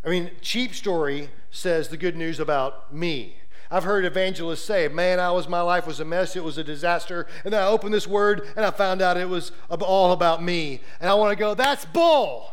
I 0.03 0.09
mean, 0.09 0.31
Cheap 0.41 0.75
Story 0.75 1.29
says 1.51 1.87
the 1.87 1.95
good 1.95 2.17
news 2.17 2.39
about 2.39 2.93
me. 2.93 3.37
I've 3.71 3.85
heard 3.85 4.03
evangelists 4.03 4.65
say, 4.65 4.89
man, 4.89 5.19
I 5.19 5.31
was, 5.31 5.47
my 5.47 5.61
life 5.61 5.87
was 5.87 6.01
a 6.01 6.05
mess. 6.05 6.35
It 6.35 6.43
was 6.43 6.57
a 6.57 6.63
disaster. 6.63 7.25
And 7.45 7.53
then 7.53 7.63
I 7.63 7.67
opened 7.67 7.93
this 7.93 8.05
word 8.05 8.49
and 8.57 8.65
I 8.65 8.71
found 8.71 9.01
out 9.01 9.15
it 9.15 9.29
was 9.29 9.53
all 9.69 10.11
about 10.11 10.43
me. 10.43 10.81
And 10.99 11.09
I 11.09 11.13
want 11.13 11.31
to 11.31 11.37
go, 11.37 11.53
that's 11.53 11.85
bull. 11.85 12.49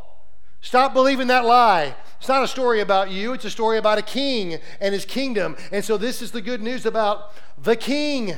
Stop 0.61 0.94
believing 0.94 1.26
that 1.26 1.44
lie. 1.44 1.96
It's 2.18 2.28
not 2.28 2.44
a 2.44 2.48
story 2.48 2.81
about 2.81 3.11
you, 3.11 3.33
it's 3.33 3.44
a 3.44 3.50
story 3.50 3.78
about 3.78 3.98
a 3.98 4.02
king 4.02 4.59
and 4.81 4.94
his 4.94 5.04
kingdom. 5.04 5.57
And 5.72 5.85
so 5.85 5.96
this 5.96 6.22
is 6.22 6.31
the 6.31 6.40
good 6.40 6.62
news 6.62 6.87
about 6.87 7.33
the 7.61 7.76
king, 7.76 8.37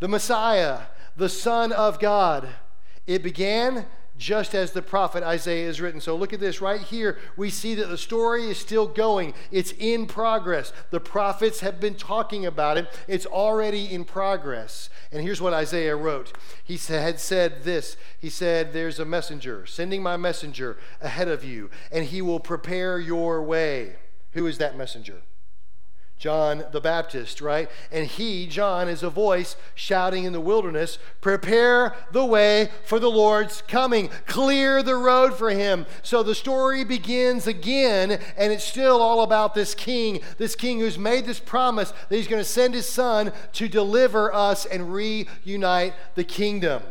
the 0.00 0.08
Messiah, 0.08 0.80
the 1.16 1.28
Son 1.28 1.72
of 1.72 1.98
God. 1.98 2.48
It 3.06 3.22
began 3.22 3.86
just 4.18 4.54
as 4.54 4.72
the 4.72 4.82
prophet 4.82 5.22
Isaiah 5.22 5.68
is 5.68 5.80
written. 5.80 6.00
So 6.00 6.16
look 6.16 6.32
at 6.32 6.40
this 6.40 6.60
right 6.60 6.80
here. 6.80 7.18
We 7.36 7.50
see 7.50 7.74
that 7.76 7.88
the 7.88 7.96
story 7.96 8.50
is 8.50 8.58
still 8.58 8.86
going, 8.86 9.32
it's 9.50 9.72
in 9.78 10.06
progress. 10.06 10.72
The 10.90 11.00
prophets 11.00 11.60
have 11.60 11.80
been 11.80 11.94
talking 11.94 12.44
about 12.44 12.76
it, 12.76 12.88
it's 13.06 13.26
already 13.26 13.84
in 13.92 14.04
progress. 14.04 14.90
And 15.12 15.22
here's 15.22 15.40
what 15.40 15.54
Isaiah 15.54 15.96
wrote 15.96 16.32
He 16.64 16.76
had 16.76 17.20
said 17.20 17.62
this 17.62 17.96
He 18.18 18.28
said, 18.28 18.72
There's 18.72 18.98
a 18.98 19.04
messenger, 19.04 19.64
sending 19.64 20.02
my 20.02 20.16
messenger 20.16 20.76
ahead 21.00 21.28
of 21.28 21.44
you, 21.44 21.70
and 21.92 22.04
he 22.04 22.20
will 22.20 22.40
prepare 22.40 22.98
your 22.98 23.42
way. 23.42 23.96
Who 24.32 24.46
is 24.46 24.58
that 24.58 24.76
messenger? 24.76 25.22
John 26.18 26.64
the 26.72 26.80
Baptist, 26.80 27.40
right? 27.40 27.70
And 27.92 28.06
he, 28.06 28.46
John, 28.48 28.88
is 28.88 29.04
a 29.04 29.10
voice 29.10 29.56
shouting 29.74 30.24
in 30.24 30.32
the 30.32 30.40
wilderness, 30.40 30.98
Prepare 31.20 31.94
the 32.10 32.24
way 32.24 32.70
for 32.84 32.98
the 32.98 33.10
Lord's 33.10 33.62
coming, 33.62 34.10
clear 34.26 34.82
the 34.82 34.96
road 34.96 35.34
for 35.34 35.50
him. 35.50 35.86
So 36.02 36.24
the 36.24 36.34
story 36.34 36.82
begins 36.84 37.46
again, 37.46 38.20
and 38.36 38.52
it's 38.52 38.64
still 38.64 39.00
all 39.00 39.22
about 39.22 39.54
this 39.54 39.74
king, 39.74 40.20
this 40.38 40.56
king 40.56 40.80
who's 40.80 40.98
made 40.98 41.24
this 41.24 41.40
promise 41.40 41.92
that 42.08 42.16
he's 42.16 42.28
going 42.28 42.42
to 42.42 42.48
send 42.48 42.74
his 42.74 42.88
son 42.88 43.32
to 43.52 43.68
deliver 43.68 44.34
us 44.34 44.66
and 44.66 44.92
reunite 44.92 45.94
the 46.16 46.24
kingdom. 46.24 46.82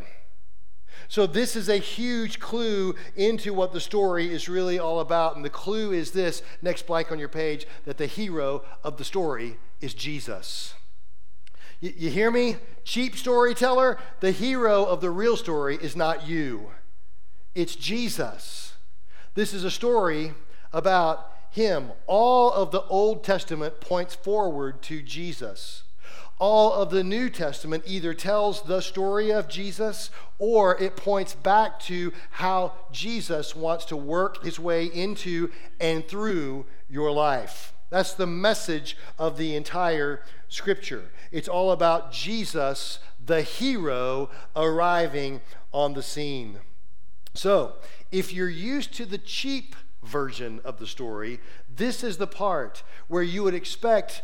So, 1.09 1.25
this 1.25 1.55
is 1.55 1.69
a 1.69 1.77
huge 1.77 2.39
clue 2.39 2.95
into 3.15 3.53
what 3.53 3.71
the 3.71 3.79
story 3.79 4.33
is 4.33 4.49
really 4.49 4.77
all 4.77 4.99
about. 4.99 5.35
And 5.35 5.45
the 5.45 5.49
clue 5.49 5.93
is 5.93 6.11
this 6.11 6.41
next 6.61 6.85
blank 6.85 7.11
on 7.11 7.19
your 7.19 7.29
page 7.29 7.65
that 7.85 7.97
the 7.97 8.07
hero 8.07 8.63
of 8.83 8.97
the 8.97 9.05
story 9.05 9.57
is 9.79 9.93
Jesus. 9.93 10.73
You, 11.79 12.09
hear 12.09 12.31
me? 12.31 12.57
Cheap 12.83 13.15
storyteller, 13.15 13.99
the 14.19 14.31
hero 14.31 14.83
of 14.83 14.99
the 14.99 15.11
real 15.11 15.37
story 15.37 15.77
is 15.79 15.95
not 15.95 16.27
you, 16.27 16.71
it's 17.53 17.75
Jesus. 17.75 18.73
This 19.35 19.53
is 19.53 19.63
a 19.63 19.71
story 19.71 20.33
about 20.73 21.31
him. 21.51 21.91
All 22.07 22.51
of 22.51 22.71
the 22.71 22.81
Old 22.83 23.23
Testament 23.23 23.79
points 23.79 24.15
forward 24.15 24.81
to 24.83 25.03
Jesus 25.03 25.83
all 26.39 26.73
of 26.73 26.91
the 26.91 27.03
New 27.03 27.29
Testament 27.29 27.83
either 27.87 28.13
tells 28.13 28.61
the 28.61 28.81
story 28.81 29.31
of 29.31 29.47
Jesus 29.47 30.11
or 30.37 30.77
it 30.81 30.95
points 30.95 31.33
back 31.33 31.79
to 31.81 32.13
how 32.31 32.73
Jesus 32.91 33.55
wants 33.55 33.85
to 33.85 33.97
work 33.97 34.43
his 34.43 34.59
way 34.59 34.85
into 34.85 35.49
and 35.79 36.07
through 36.07 36.65
your 36.89 37.11
life. 37.11 37.73
That's 37.89 38.13
the 38.13 38.27
message 38.27 38.97
of 39.17 39.37
the 39.37 39.55
entire 39.55 40.21
scripture. 40.49 41.05
It's 41.31 41.47
all 41.47 41.71
about 41.71 42.11
Jesus, 42.11 42.99
the 43.25 43.41
hero, 43.41 44.29
arriving 44.55 45.41
on 45.73 45.93
the 45.93 46.03
scene. 46.03 46.59
So, 47.33 47.75
if 48.11 48.33
you're 48.33 48.49
used 48.49 48.93
to 48.95 49.05
the 49.05 49.17
cheap 49.17 49.75
version 50.03 50.59
of 50.63 50.79
the 50.79 50.87
story, 50.87 51.39
this 51.73 52.03
is 52.03 52.17
the 52.17 52.27
part 52.27 52.83
where 53.07 53.23
you 53.23 53.43
would 53.43 53.53
expect 53.53 54.21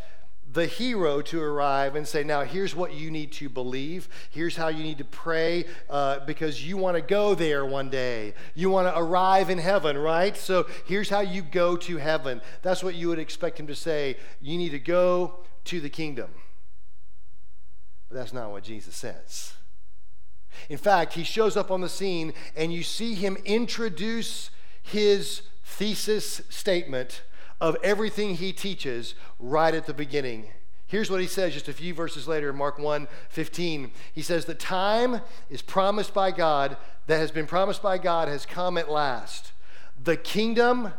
the 0.54 0.66
hero 0.66 1.20
to 1.20 1.42
arrive 1.42 1.96
and 1.96 2.06
say, 2.06 2.24
Now, 2.24 2.42
here's 2.42 2.74
what 2.74 2.94
you 2.94 3.10
need 3.10 3.32
to 3.32 3.48
believe. 3.48 4.08
Here's 4.30 4.56
how 4.56 4.68
you 4.68 4.82
need 4.82 4.98
to 4.98 5.04
pray 5.04 5.66
uh, 5.90 6.20
because 6.20 6.66
you 6.66 6.76
want 6.76 6.96
to 6.96 7.02
go 7.02 7.34
there 7.34 7.66
one 7.66 7.90
day. 7.90 8.34
You 8.54 8.70
want 8.70 8.88
to 8.88 8.98
arrive 8.98 9.50
in 9.50 9.58
heaven, 9.58 9.98
right? 9.98 10.36
So, 10.36 10.66
here's 10.86 11.10
how 11.10 11.20
you 11.20 11.42
go 11.42 11.76
to 11.76 11.96
heaven. 11.98 12.40
That's 12.62 12.82
what 12.82 12.94
you 12.94 13.08
would 13.08 13.18
expect 13.18 13.60
him 13.60 13.66
to 13.66 13.74
say. 13.74 14.16
You 14.40 14.56
need 14.56 14.70
to 14.70 14.78
go 14.78 15.40
to 15.64 15.80
the 15.80 15.90
kingdom. 15.90 16.30
But 18.08 18.16
that's 18.16 18.32
not 18.32 18.50
what 18.50 18.62
Jesus 18.62 18.94
says. 18.94 19.54
In 20.68 20.78
fact, 20.78 21.14
he 21.14 21.24
shows 21.24 21.56
up 21.56 21.72
on 21.72 21.80
the 21.80 21.88
scene 21.88 22.32
and 22.56 22.72
you 22.72 22.84
see 22.84 23.14
him 23.14 23.36
introduce 23.44 24.50
his 24.82 25.42
thesis 25.64 26.42
statement 26.48 27.22
of 27.64 27.78
everything 27.82 28.34
he 28.34 28.52
teaches 28.52 29.14
right 29.38 29.74
at 29.74 29.86
the 29.86 29.94
beginning. 29.94 30.44
Here's 30.86 31.10
what 31.10 31.22
he 31.22 31.26
says 31.26 31.54
just 31.54 31.66
a 31.66 31.72
few 31.72 31.94
verses 31.94 32.28
later 32.28 32.50
in 32.50 32.56
Mark 32.56 32.78
1 32.78 33.08
15. 33.30 33.90
He 34.12 34.20
says, 34.20 34.44
The 34.44 34.54
time 34.54 35.22
is 35.48 35.62
promised 35.62 36.12
by 36.12 36.30
God, 36.30 36.76
that 37.06 37.16
has 37.16 37.30
been 37.30 37.46
promised 37.46 37.82
by 37.82 37.96
God, 37.96 38.28
has 38.28 38.44
come 38.44 38.76
at 38.76 38.90
last. 38.90 39.52
The 39.98 40.18
kingdom 40.18 40.92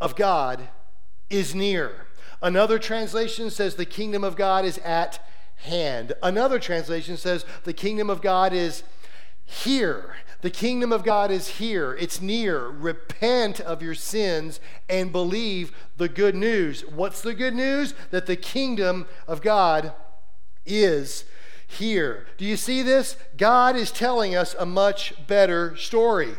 of 0.00 0.16
God 0.16 0.68
is 1.30 1.54
near. 1.54 2.06
Another 2.42 2.80
translation 2.80 3.48
says, 3.48 3.76
The 3.76 3.86
kingdom 3.86 4.24
of 4.24 4.34
God 4.34 4.64
is 4.64 4.78
at 4.78 5.24
hand. 5.58 6.14
Another 6.24 6.58
translation 6.58 7.18
says, 7.18 7.44
The 7.62 7.72
kingdom 7.72 8.10
of 8.10 8.20
God 8.20 8.52
is 8.52 8.82
here. 9.50 10.14
The 10.42 10.50
kingdom 10.50 10.90
of 10.90 11.04
God 11.04 11.30
is 11.30 11.48
here, 11.48 11.94
it's 12.00 12.20
near. 12.20 12.68
Repent 12.68 13.60
of 13.60 13.82
your 13.82 13.94
sins 13.94 14.58
and 14.88 15.12
believe 15.12 15.72
the 15.98 16.08
good 16.08 16.34
news. 16.34 16.82
What's 16.82 17.20
the 17.20 17.34
good 17.34 17.54
news? 17.54 17.94
That 18.10 18.26
the 18.26 18.36
kingdom 18.36 19.06
of 19.26 19.42
God 19.42 19.92
is 20.64 21.24
here. 21.66 22.26
Do 22.38 22.46
you 22.46 22.56
see 22.56 22.80
this? 22.80 23.16
God 23.36 23.76
is 23.76 23.90
telling 23.90 24.34
us 24.34 24.54
a 24.58 24.64
much 24.64 25.14
better 25.26 25.76
story. 25.76 26.32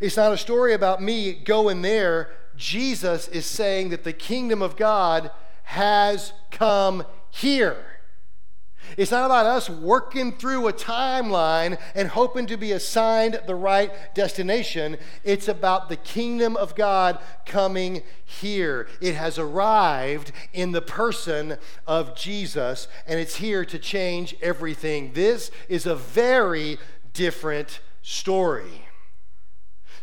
It's 0.00 0.16
not 0.16 0.32
a 0.32 0.38
story 0.38 0.72
about 0.72 1.02
me 1.02 1.32
going 1.32 1.82
there. 1.82 2.30
Jesus 2.56 3.28
is 3.28 3.44
saying 3.44 3.90
that 3.90 4.04
the 4.04 4.12
kingdom 4.12 4.62
of 4.62 4.76
God 4.76 5.30
has 5.64 6.32
come 6.50 7.04
here. 7.30 7.89
It's 8.96 9.10
not 9.10 9.26
about 9.26 9.46
us 9.46 9.70
working 9.70 10.32
through 10.32 10.68
a 10.68 10.72
timeline 10.72 11.78
and 11.94 12.08
hoping 12.08 12.46
to 12.46 12.56
be 12.56 12.72
assigned 12.72 13.40
the 13.46 13.54
right 13.54 13.92
destination. 14.14 14.96
It's 15.24 15.48
about 15.48 15.88
the 15.88 15.96
kingdom 15.96 16.56
of 16.56 16.74
God 16.74 17.18
coming 17.46 18.02
here. 18.24 18.88
It 19.00 19.14
has 19.14 19.38
arrived 19.38 20.32
in 20.52 20.72
the 20.72 20.82
person 20.82 21.58
of 21.86 22.14
Jesus, 22.16 22.88
and 23.06 23.18
it's 23.20 23.36
here 23.36 23.64
to 23.64 23.78
change 23.78 24.36
everything. 24.42 25.12
This 25.12 25.50
is 25.68 25.86
a 25.86 25.94
very 25.94 26.78
different 27.12 27.80
story. 28.02 28.79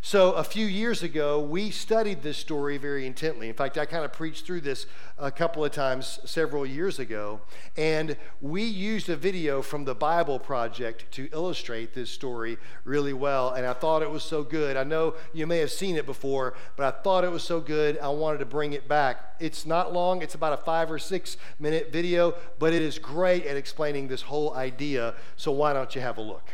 So, 0.09 0.31
a 0.31 0.43
few 0.45 0.65
years 0.65 1.03
ago, 1.03 1.37
we 1.37 1.69
studied 1.69 2.23
this 2.23 2.37
story 2.37 2.77
very 2.77 3.05
intently. 3.05 3.49
In 3.49 3.53
fact, 3.53 3.77
I 3.77 3.85
kind 3.85 4.05
of 4.05 4.13
preached 4.13 4.45
through 4.45 4.61
this 4.61 4.85
a 5.17 5.29
couple 5.29 5.65
of 5.65 5.73
times 5.73 6.21
several 6.23 6.65
years 6.65 6.97
ago. 6.97 7.41
And 7.75 8.15
we 8.39 8.63
used 8.63 9.09
a 9.09 9.17
video 9.17 9.61
from 9.61 9.83
the 9.83 9.93
Bible 9.93 10.39
Project 10.39 11.11
to 11.11 11.27
illustrate 11.33 11.93
this 11.93 12.09
story 12.09 12.57
really 12.85 13.11
well. 13.11 13.49
And 13.49 13.65
I 13.65 13.73
thought 13.73 14.01
it 14.01 14.09
was 14.09 14.23
so 14.23 14.43
good. 14.43 14.77
I 14.77 14.85
know 14.85 15.15
you 15.33 15.45
may 15.45 15.57
have 15.57 15.71
seen 15.71 15.97
it 15.97 16.05
before, 16.05 16.53
but 16.77 16.85
I 16.85 17.01
thought 17.01 17.25
it 17.25 17.31
was 17.31 17.43
so 17.43 17.59
good, 17.59 17.99
I 17.99 18.07
wanted 18.07 18.37
to 18.37 18.45
bring 18.45 18.71
it 18.71 18.87
back. 18.87 19.35
It's 19.41 19.65
not 19.65 19.91
long, 19.91 20.21
it's 20.21 20.35
about 20.35 20.53
a 20.53 20.63
five 20.63 20.89
or 20.89 20.99
six 20.99 21.35
minute 21.59 21.91
video, 21.91 22.33
but 22.59 22.71
it 22.71 22.81
is 22.81 22.97
great 22.97 23.45
at 23.45 23.57
explaining 23.57 24.07
this 24.07 24.21
whole 24.21 24.53
idea. 24.53 25.15
So, 25.35 25.51
why 25.51 25.73
don't 25.73 25.93
you 25.95 25.99
have 25.99 26.17
a 26.17 26.21
look? 26.21 26.53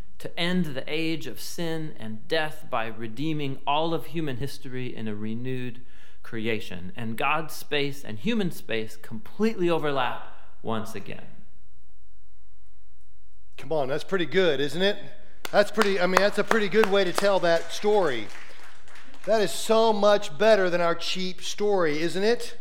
to 0.21 0.39
end 0.39 0.65
the 0.65 0.83
age 0.87 1.25
of 1.25 1.41
sin 1.41 1.93
and 1.99 2.27
death 2.27 2.67
by 2.69 2.85
redeeming 2.85 3.57
all 3.65 3.91
of 3.91 4.05
human 4.07 4.37
history 4.37 4.95
in 4.95 5.07
a 5.07 5.15
renewed 5.15 5.81
creation. 6.21 6.91
And 6.95 7.17
God's 7.17 7.55
space 7.55 8.03
and 8.03 8.19
human 8.19 8.51
space 8.51 8.95
completely 8.95 9.67
overlap 9.67 10.27
once 10.61 10.93
again. 10.93 11.25
Come 13.57 13.71
on, 13.71 13.87
that's 13.87 14.03
pretty 14.03 14.27
good, 14.27 14.59
isn't 14.59 14.81
it? 14.83 14.97
That's 15.51 15.71
pretty, 15.71 15.99
I 15.99 16.05
mean, 16.05 16.21
that's 16.21 16.37
a 16.37 16.43
pretty 16.43 16.69
good 16.69 16.91
way 16.91 17.03
to 17.03 17.11
tell 17.11 17.39
that 17.39 17.71
story. 17.71 18.27
That 19.25 19.41
is 19.41 19.51
so 19.51 19.91
much 19.91 20.37
better 20.37 20.69
than 20.69 20.81
our 20.81 20.93
cheap 20.93 21.41
story, 21.41 21.99
isn't 21.99 22.23
it? 22.23 22.59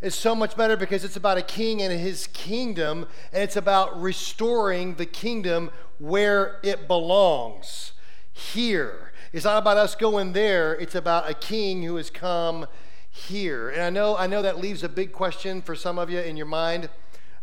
Is 0.00 0.14
so 0.14 0.34
much 0.34 0.56
better 0.56 0.76
because 0.76 1.04
it's 1.04 1.16
about 1.16 1.38
a 1.38 1.42
king 1.42 1.82
and 1.82 1.92
his 1.98 2.26
kingdom, 2.28 3.06
and 3.32 3.42
it's 3.42 3.56
about 3.56 4.00
restoring 4.00 4.94
the 4.94 5.06
kingdom 5.06 5.70
where 5.98 6.58
it 6.62 6.88
belongs 6.88 7.92
here. 8.32 9.12
It's 9.32 9.44
not 9.44 9.58
about 9.58 9.76
us 9.76 9.94
going 9.94 10.32
there, 10.32 10.74
it's 10.74 10.94
about 10.94 11.30
a 11.30 11.34
king 11.34 11.82
who 11.82 11.96
has 11.96 12.10
come 12.10 12.66
here. 13.10 13.68
And 13.68 13.82
I 13.82 13.90
know, 13.90 14.16
I 14.16 14.26
know 14.26 14.42
that 14.42 14.58
leaves 14.58 14.82
a 14.82 14.88
big 14.88 15.12
question 15.12 15.62
for 15.62 15.74
some 15.74 15.98
of 15.98 16.10
you 16.10 16.20
in 16.20 16.36
your 16.36 16.46
mind. 16.46 16.88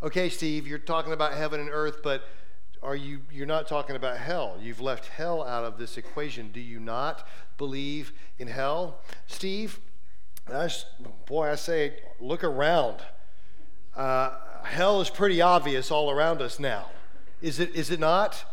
Okay, 0.02 0.28
Steve, 0.28 0.66
you're 0.66 0.78
talking 0.78 1.12
about 1.12 1.34
heaven 1.34 1.60
and 1.60 1.70
earth, 1.70 2.00
but 2.02 2.24
are 2.82 2.94
you 2.94 3.20
you're 3.32 3.46
not 3.46 3.66
talking 3.66 3.96
about 3.96 4.18
hell. 4.18 4.56
You've 4.60 4.80
left 4.80 5.08
hell 5.08 5.42
out 5.42 5.64
of 5.64 5.78
this 5.78 5.96
equation. 5.96 6.50
Do 6.52 6.60
you 6.60 6.78
not 6.78 7.26
believe 7.56 8.12
in 8.38 8.48
hell? 8.48 9.00
Steve, 9.26 9.80
I, 10.52 10.70
boy, 11.26 11.50
I 11.50 11.54
say 11.56 11.94
look 12.20 12.42
around. 12.42 12.96
Uh, 13.94 14.30
hell 14.64 15.00
is 15.00 15.10
pretty 15.10 15.40
obvious 15.40 15.90
all 15.90 16.10
around 16.10 16.40
us 16.40 16.58
now. 16.58 16.86
Is 17.40 17.60
it 17.60 17.74
is 17.74 17.90
it 17.90 18.00
not? 18.00 18.44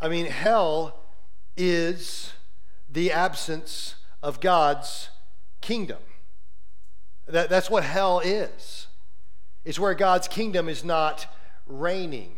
I 0.00 0.08
mean, 0.08 0.26
hell 0.26 1.00
is 1.56 2.32
the 2.90 3.12
absence 3.12 3.96
of 4.22 4.40
God's 4.40 5.10
kingdom. 5.60 5.98
That, 7.26 7.48
that's 7.48 7.70
what 7.70 7.84
hell 7.84 8.20
is. 8.20 8.88
It's 9.64 9.78
where 9.78 9.94
God's 9.94 10.28
kingdom 10.28 10.68
is 10.68 10.84
not 10.84 11.26
reigning. 11.66 12.34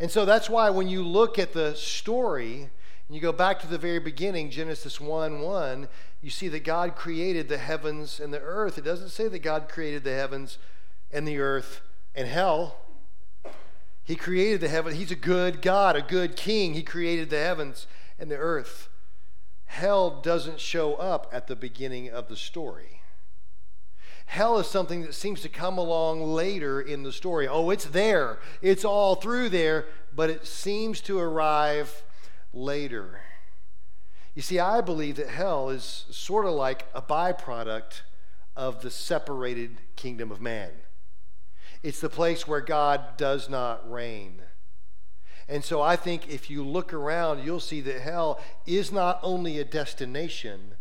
And 0.00 0.10
so 0.10 0.24
that's 0.24 0.48
why 0.48 0.70
when 0.70 0.88
you 0.88 1.02
look 1.02 1.38
at 1.38 1.52
the 1.52 1.74
story, 1.74 2.70
and 3.08 3.14
you 3.14 3.20
go 3.20 3.32
back 3.32 3.60
to 3.60 3.66
the 3.66 3.78
very 3.78 3.98
beginning, 3.98 4.50
Genesis 4.50 5.00
1 5.00 5.40
1, 5.40 5.88
you 6.20 6.30
see 6.30 6.48
that 6.48 6.64
God 6.64 6.96
created 6.96 7.48
the 7.48 7.58
heavens 7.58 8.18
and 8.18 8.32
the 8.32 8.40
earth. 8.40 8.76
It 8.78 8.84
doesn't 8.84 9.10
say 9.10 9.28
that 9.28 9.38
God 9.40 9.68
created 9.68 10.04
the 10.04 10.14
heavens 10.14 10.58
and 11.12 11.26
the 11.26 11.38
earth 11.38 11.80
and 12.14 12.26
hell. 12.26 12.76
He 14.02 14.16
created 14.16 14.60
the 14.60 14.68
heaven. 14.68 14.94
He's 14.94 15.10
a 15.10 15.16
good 15.16 15.62
God, 15.62 15.94
a 15.94 16.02
good 16.02 16.34
king. 16.34 16.74
He 16.74 16.82
created 16.82 17.30
the 17.30 17.38
heavens 17.38 17.86
and 18.18 18.30
the 18.30 18.36
earth. 18.36 18.88
Hell 19.66 20.20
doesn't 20.22 20.60
show 20.60 20.94
up 20.94 21.28
at 21.30 21.46
the 21.46 21.54
beginning 21.54 22.10
of 22.10 22.28
the 22.28 22.36
story. 22.36 23.02
Hell 24.26 24.58
is 24.58 24.66
something 24.66 25.02
that 25.02 25.14
seems 25.14 25.40
to 25.42 25.48
come 25.48 25.78
along 25.78 26.22
later 26.22 26.80
in 26.80 27.02
the 27.02 27.12
story. 27.12 27.46
Oh, 27.46 27.70
it's 27.70 27.86
there, 27.86 28.40
it's 28.60 28.84
all 28.84 29.14
through 29.14 29.50
there, 29.50 29.86
but 30.14 30.30
it 30.30 30.46
seems 30.46 31.00
to 31.02 31.18
arrive 31.18 32.02
later. 32.52 33.20
You 34.38 34.42
see, 34.42 34.60
I 34.60 34.82
believe 34.82 35.16
that 35.16 35.30
hell 35.30 35.68
is 35.68 36.04
sort 36.10 36.46
of 36.46 36.52
like 36.52 36.86
a 36.94 37.02
byproduct 37.02 38.02
of 38.54 38.82
the 38.82 38.88
separated 38.88 39.78
kingdom 39.96 40.30
of 40.30 40.40
man. 40.40 40.70
It's 41.82 42.00
the 42.00 42.08
place 42.08 42.46
where 42.46 42.60
God 42.60 43.16
does 43.16 43.48
not 43.48 43.90
reign. 43.90 44.42
And 45.48 45.64
so 45.64 45.82
I 45.82 45.96
think 45.96 46.28
if 46.28 46.50
you 46.50 46.64
look 46.64 46.92
around, 46.92 47.44
you'll 47.44 47.58
see 47.58 47.80
that 47.80 48.02
hell 48.02 48.38
is 48.64 48.92
not 48.92 49.18
only 49.24 49.58
a 49.58 49.64
destination, 49.64 50.74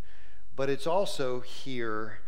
but 0.56 0.70
it's 0.70 0.86
also 0.86 1.40
here 1.40 2.20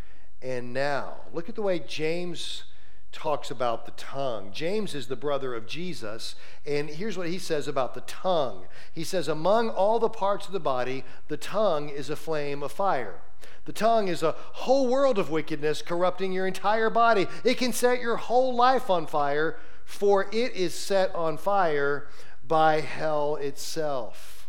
and 0.41 0.73
now. 0.73 1.17
Look 1.31 1.47
at 1.47 1.53
the 1.53 1.61
way 1.61 1.77
James 1.77 2.63
talks 3.11 3.49
about 3.49 3.85
the 3.85 3.91
tongue. 3.91 4.51
James 4.51 4.93
is 4.93 5.07
the 5.07 5.15
brother 5.15 5.55
of 5.55 5.67
Jesus, 5.67 6.35
and 6.65 6.89
here's 6.89 7.17
what 7.17 7.29
he 7.29 7.39
says 7.39 7.67
about 7.67 7.93
the 7.93 8.01
tongue. 8.01 8.65
He 8.93 9.03
says, 9.03 9.27
Among 9.27 9.69
all 9.69 9.99
the 9.99 10.09
parts 10.09 10.47
of 10.47 10.53
the 10.53 10.59
body, 10.59 11.03
the 11.27 11.37
tongue 11.37 11.89
is 11.89 12.09
a 12.09 12.15
flame 12.15 12.61
of 12.61 12.71
fire. 12.71 13.21
The 13.65 13.73
tongue 13.73 14.07
is 14.07 14.23
a 14.23 14.35
whole 14.37 14.87
world 14.87 15.17
of 15.17 15.29
wickedness, 15.29 15.81
corrupting 15.81 16.31
your 16.31 16.47
entire 16.47 16.89
body. 16.89 17.27
It 17.43 17.57
can 17.57 17.73
set 17.73 18.01
your 18.01 18.17
whole 18.17 18.55
life 18.55 18.89
on 18.89 19.07
fire, 19.07 19.57
for 19.85 20.23
it 20.31 20.53
is 20.53 20.73
set 20.73 21.13
on 21.15 21.37
fire 21.37 22.07
by 22.47 22.81
hell 22.81 23.35
itself. 23.35 24.47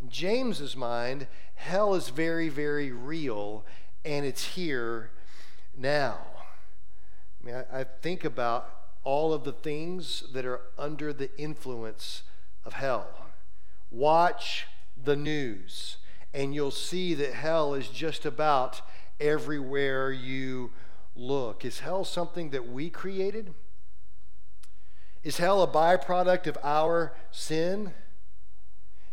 In 0.00 0.08
James's 0.08 0.76
mind, 0.76 1.26
hell 1.54 1.94
is 1.94 2.10
very, 2.10 2.48
very 2.48 2.92
real 2.92 3.64
and 4.04 4.26
it's 4.26 4.44
here 4.48 5.10
now. 5.76 6.18
I 7.44 7.46
mean, 7.46 7.56
I, 7.56 7.80
I 7.80 7.84
think 7.84 8.24
about 8.24 8.70
all 9.02 9.34
of 9.34 9.44
the 9.44 9.52
things 9.52 10.24
that 10.32 10.46
are 10.46 10.62
under 10.78 11.12
the 11.12 11.36
influence 11.38 12.22
of 12.64 12.74
hell. 12.74 13.06
Watch 13.90 14.66
the 15.02 15.16
news, 15.16 15.98
and 16.32 16.54
you'll 16.54 16.70
see 16.70 17.12
that 17.14 17.34
hell 17.34 17.74
is 17.74 17.88
just 17.88 18.24
about 18.24 18.80
everywhere 19.20 20.10
you 20.10 20.70
look. 21.14 21.64
Is 21.64 21.80
hell 21.80 22.04
something 22.04 22.50
that 22.50 22.68
we 22.68 22.88
created? 22.88 23.52
Is 25.22 25.36
hell 25.36 25.62
a 25.62 25.68
byproduct 25.68 26.46
of 26.46 26.56
our 26.62 27.14
sin? 27.30 27.92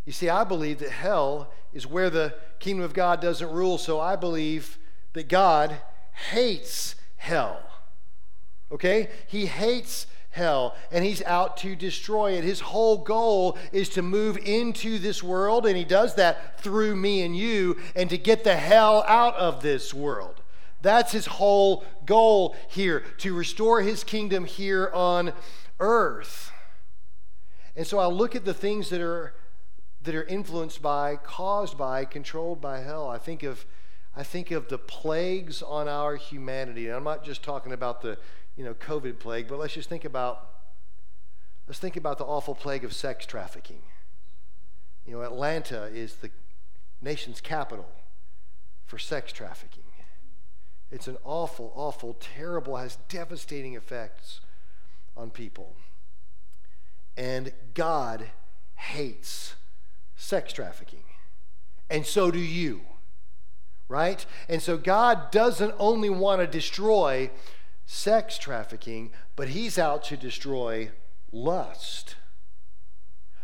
You 0.05 0.13
see, 0.13 0.29
I 0.29 0.45
believe 0.45 0.79
that 0.79 0.91
hell 0.91 1.51
is 1.73 1.85
where 1.85 2.09
the 2.09 2.35
kingdom 2.59 2.85
of 2.85 2.93
God 2.93 3.21
doesn't 3.21 3.51
rule, 3.51 3.77
so 3.77 3.99
I 3.99 4.15
believe 4.15 4.77
that 5.13 5.27
God 5.27 5.77
hates 6.31 6.95
hell. 7.17 7.70
Okay? 8.71 9.09
He 9.27 9.45
hates 9.45 10.07
hell 10.31 10.75
and 10.91 11.03
he's 11.03 11.21
out 11.23 11.57
to 11.57 11.75
destroy 11.75 12.31
it. 12.31 12.43
His 12.43 12.61
whole 12.61 12.97
goal 12.97 13.57
is 13.71 13.89
to 13.89 14.01
move 14.01 14.37
into 14.37 14.97
this 14.97 15.21
world, 15.21 15.65
and 15.65 15.77
he 15.77 15.83
does 15.83 16.15
that 16.15 16.59
through 16.61 16.95
me 16.95 17.21
and 17.21 17.35
you, 17.35 17.77
and 17.95 18.09
to 18.09 18.17
get 18.17 18.43
the 18.43 18.55
hell 18.55 19.03
out 19.07 19.35
of 19.35 19.61
this 19.61 19.93
world. 19.93 20.41
That's 20.81 21.11
his 21.11 21.27
whole 21.27 21.83
goal 22.05 22.55
here 22.69 23.01
to 23.19 23.35
restore 23.35 23.81
his 23.81 24.03
kingdom 24.03 24.45
here 24.45 24.89
on 24.93 25.33
earth. 25.79 26.51
And 27.75 27.85
so 27.85 27.99
I 27.99 28.07
look 28.07 28.35
at 28.35 28.45
the 28.45 28.53
things 28.53 28.89
that 28.89 29.01
are 29.01 29.33
that 30.03 30.15
are 30.15 30.23
influenced 30.23 30.81
by, 30.81 31.15
caused 31.15 31.77
by, 31.77 32.05
controlled 32.05 32.59
by 32.59 32.79
hell. 32.79 33.07
I 33.07 33.19
think 33.19 33.43
of 33.43 33.65
I 34.15 34.23
think 34.23 34.51
of 34.51 34.67
the 34.67 34.77
plagues 34.77 35.61
on 35.61 35.87
our 35.87 36.15
humanity. 36.15 36.87
And 36.87 36.95
I'm 36.95 37.03
not 37.03 37.23
just 37.23 37.43
talking 37.43 37.71
about 37.71 38.01
the, 38.01 38.17
you 38.61 38.67
know, 38.67 38.75
COVID 38.75 39.17
plague, 39.17 39.47
but 39.47 39.57
let's 39.57 39.73
just 39.73 39.89
think 39.89 40.05
about 40.05 40.49
let's 41.67 41.79
think 41.79 41.95
about 41.97 42.19
the 42.19 42.25
awful 42.25 42.53
plague 42.53 42.85
of 42.85 42.93
sex 42.93 43.25
trafficking. 43.25 43.81
You 45.03 45.13
know, 45.13 45.23
Atlanta 45.23 45.85
is 45.85 46.17
the 46.17 46.29
nation's 47.01 47.41
capital 47.41 47.89
for 48.85 48.99
sex 48.99 49.31
trafficking. 49.31 49.81
It's 50.91 51.07
an 51.07 51.17
awful, 51.23 51.73
awful, 51.75 52.15
terrible, 52.19 52.77
has 52.77 52.99
devastating 53.09 53.73
effects 53.73 54.41
on 55.17 55.31
people. 55.31 55.75
And 57.17 57.53
God 57.73 58.27
hates 58.75 59.55
sex 60.15 60.53
trafficking. 60.53 61.05
And 61.89 62.05
so 62.05 62.29
do 62.29 62.37
you 62.37 62.81
right? 63.91 64.25
And 64.47 64.61
so 64.61 64.77
God 64.77 65.31
doesn't 65.31 65.75
only 65.77 66.09
want 66.09 66.39
to 66.39 66.47
destroy 66.47 67.29
sex 67.85 68.37
trafficking, 68.37 69.11
but 69.35 69.49
He's 69.49 69.77
out 69.77 70.03
to 70.05 70.17
destroy 70.17 70.91
lust. 71.31 72.15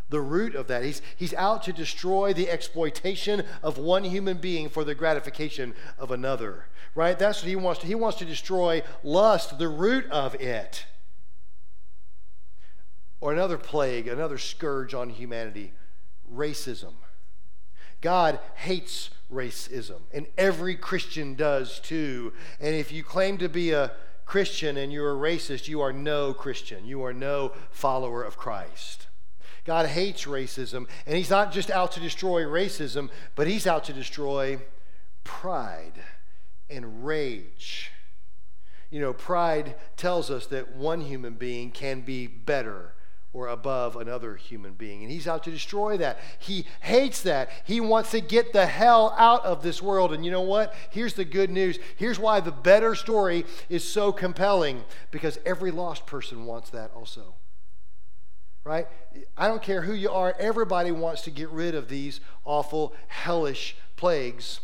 The 0.10 0.22
root 0.22 0.56
of 0.56 0.68
that, 0.68 0.84
he's, 0.84 1.02
he's 1.18 1.34
out 1.34 1.64
to 1.64 1.74
destroy 1.74 2.32
the 2.32 2.50
exploitation 2.50 3.44
of 3.62 3.78
one 3.78 4.06
human 4.06 4.38
being 4.38 4.70
for 4.70 4.86
the 4.86 4.96
gratification 4.96 5.74
of 6.00 6.12
another, 6.12 6.68
right? 6.96 7.20
That's 7.20 7.42
what 7.42 7.50
he 7.50 7.58
wants 7.58 7.82
to. 7.82 7.88
He 7.88 7.96
wants 7.96 8.18
to 8.20 8.26
destroy 8.26 8.84
lust, 9.04 9.60
the 9.60 9.68
root 9.68 10.10
of 10.10 10.36
it. 10.36 10.86
Or 13.20 13.34
another 13.34 13.58
plague, 13.58 14.08
another 14.08 14.38
scourge 14.38 14.94
on 14.94 15.10
humanity 15.10 15.74
racism. 16.34 16.94
God 18.00 18.40
hates 18.56 19.10
racism, 19.34 20.02
and 20.14 20.28
every 20.38 20.76
Christian 20.76 21.36
does 21.36 21.80
too. 21.80 22.32
And 22.62 22.76
if 22.76 22.94
you 22.94 23.04
claim 23.04 23.38
to 23.40 23.50
be 23.50 23.72
a 23.72 23.92
Christian 24.28 24.76
and 24.76 24.92
you're 24.92 25.12
a 25.12 25.16
racist, 25.16 25.70
you 25.70 25.80
are 25.80 25.94
no 25.94 26.34
Christian. 26.34 26.86
You 26.86 27.04
are 27.06 27.14
no 27.14 27.54
follower 27.72 28.22
of 28.22 28.38
Christ. 28.38 29.08
God 29.64 29.88
hates 29.88 30.26
racism, 30.26 30.86
and 31.06 31.16
He's 31.16 31.30
not 31.30 31.52
just 31.52 31.72
out 31.72 31.94
to 31.94 32.02
destroy 32.02 32.44
racism, 32.44 33.10
but 33.36 33.48
He's 33.48 33.66
out 33.66 33.86
to 33.86 33.94
destroy 33.94 34.60
pride 35.24 36.04
and 36.70 37.06
rage. 37.06 37.92
You 38.90 39.00
know, 39.00 39.14
pride 39.14 39.76
tells 39.96 40.30
us 40.30 40.46
that 40.48 40.76
one 40.76 41.02
human 41.02 41.36
being 41.36 41.72
can 41.72 42.02
be 42.02 42.28
better 42.28 42.94
or 43.34 43.48
above 43.48 43.96
another 43.96 44.36
human 44.36 44.74
being. 44.74 45.04
And 45.04 45.12
he's 45.12 45.28
out 45.28 45.44
to 45.44 45.52
destroy 45.52 45.98
that. 45.98 46.20
He 46.40 46.66
hates 46.82 47.22
that. 47.24 47.50
He 47.66 47.80
wants 47.80 48.12
to 48.12 48.22
get 48.22 48.54
the 48.54 48.66
hell 48.66 49.14
out 49.18 49.46
of 49.46 49.62
this 49.62 49.82
world. 49.82 50.14
And 50.14 50.26
you 50.26 50.32
know 50.32 50.42
what? 50.42 50.74
Here's 50.90 51.14
the 51.14 51.26
good 51.26 51.50
news. 51.50 51.78
Here's 51.98 52.18
why 52.18 52.40
the 52.40 52.52
better 52.52 52.96
story 52.96 53.46
is 53.70 53.84
so 53.84 54.12
compelling 54.12 54.84
because 55.12 55.40
every 55.46 55.72
lost 55.72 56.06
person 56.06 56.46
wants 56.46 56.70
that 56.72 56.92
also. 56.96 57.36
Right? 58.64 58.88
I 59.38 59.48
don't 59.48 59.62
care 59.62 59.82
who 59.82 59.94
you 59.94 60.10
are, 60.12 60.36
everybody 60.40 60.92
wants 60.92 61.22
to 61.22 61.32
get 61.32 61.50
rid 61.50 61.74
of 61.74 61.88
these 61.88 62.20
awful, 62.44 62.94
hellish 63.08 63.78
plagues 63.96 64.60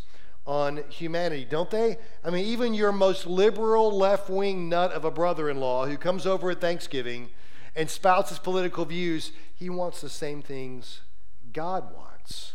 on 0.46 0.84
humanity, 0.90 1.46
don't 1.48 1.70
they? 1.70 1.96
I 2.22 2.30
mean, 2.30 2.44
even 2.44 2.74
your 2.74 2.92
most 2.92 3.26
liberal 3.26 3.96
left 3.96 4.28
wing 4.28 4.68
nut 4.68 4.92
of 4.92 5.04
a 5.04 5.10
brother 5.10 5.48
in 5.48 5.58
law 5.58 5.86
who 5.86 5.96
comes 5.96 6.26
over 6.26 6.50
at 6.50 6.60
Thanksgiving 6.60 7.30
and 7.76 7.90
spouts 7.90 8.30
his 8.30 8.38
political 8.38 8.84
views, 8.84 9.32
he 9.54 9.68
wants 9.68 10.00
the 10.00 10.08
same 10.08 10.42
things 10.42 11.00
God 11.52 11.94
wants. 11.94 12.54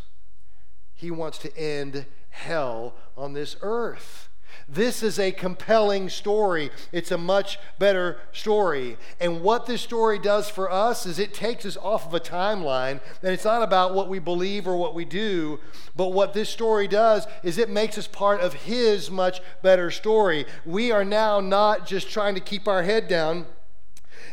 He 0.94 1.10
wants 1.10 1.38
to 1.38 1.56
end 1.56 2.06
hell 2.28 2.94
on 3.16 3.32
this 3.32 3.56
earth. 3.62 4.28
This 4.68 5.02
is 5.02 5.18
a 5.18 5.32
compelling 5.32 6.08
story. 6.08 6.70
It's 6.92 7.10
a 7.10 7.18
much 7.18 7.58
better 7.78 8.18
story. 8.32 8.96
And 9.20 9.42
what 9.42 9.66
this 9.66 9.80
story 9.80 10.18
does 10.18 10.48
for 10.48 10.70
us 10.70 11.06
is 11.06 11.18
it 11.18 11.34
takes 11.34 11.64
us 11.64 11.76
off 11.76 12.06
of 12.06 12.14
a 12.14 12.20
timeline, 12.20 13.00
and 13.22 13.32
it's 13.32 13.44
not 13.44 13.62
about 13.62 13.94
what 13.94 14.08
we 14.08 14.18
believe 14.18 14.66
or 14.66 14.76
what 14.76 14.94
we 14.94 15.04
do, 15.04 15.60
but 15.96 16.08
what 16.08 16.34
this 16.34 16.50
story 16.50 16.88
does 16.88 17.26
is 17.42 17.58
it 17.58 17.70
makes 17.70 17.96
us 17.96 18.06
part 18.06 18.40
of 18.40 18.52
His 18.52 19.10
much 19.10 19.40
better 19.62 19.90
story. 19.90 20.46
We 20.66 20.92
are 20.92 21.04
now 21.04 21.40
not 21.40 21.86
just 21.86 22.10
trying 22.10 22.34
to 22.34 22.40
keep 22.40 22.68
our 22.68 22.82
head 22.82 23.08
down 23.08 23.46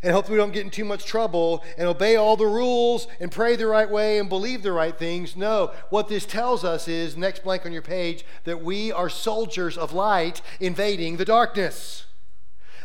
and 0.03 0.13
hope 0.13 0.29
we 0.29 0.37
don't 0.37 0.53
get 0.53 0.63
in 0.63 0.69
too 0.69 0.85
much 0.85 1.05
trouble 1.05 1.63
and 1.77 1.87
obey 1.87 2.15
all 2.15 2.35
the 2.35 2.45
rules 2.45 3.07
and 3.19 3.31
pray 3.31 3.55
the 3.55 3.67
right 3.67 3.89
way 3.89 4.19
and 4.19 4.29
believe 4.29 4.63
the 4.63 4.71
right 4.71 4.97
things. 4.97 5.35
No, 5.35 5.73
what 5.89 6.07
this 6.07 6.25
tells 6.25 6.63
us 6.63 6.87
is, 6.87 7.17
next 7.17 7.43
blank 7.43 7.65
on 7.65 7.71
your 7.71 7.81
page, 7.81 8.25
that 8.43 8.63
we 8.63 8.91
are 8.91 9.09
soldiers 9.09 9.77
of 9.77 9.93
light 9.93 10.41
invading 10.59 11.17
the 11.17 11.25
darkness. 11.25 12.05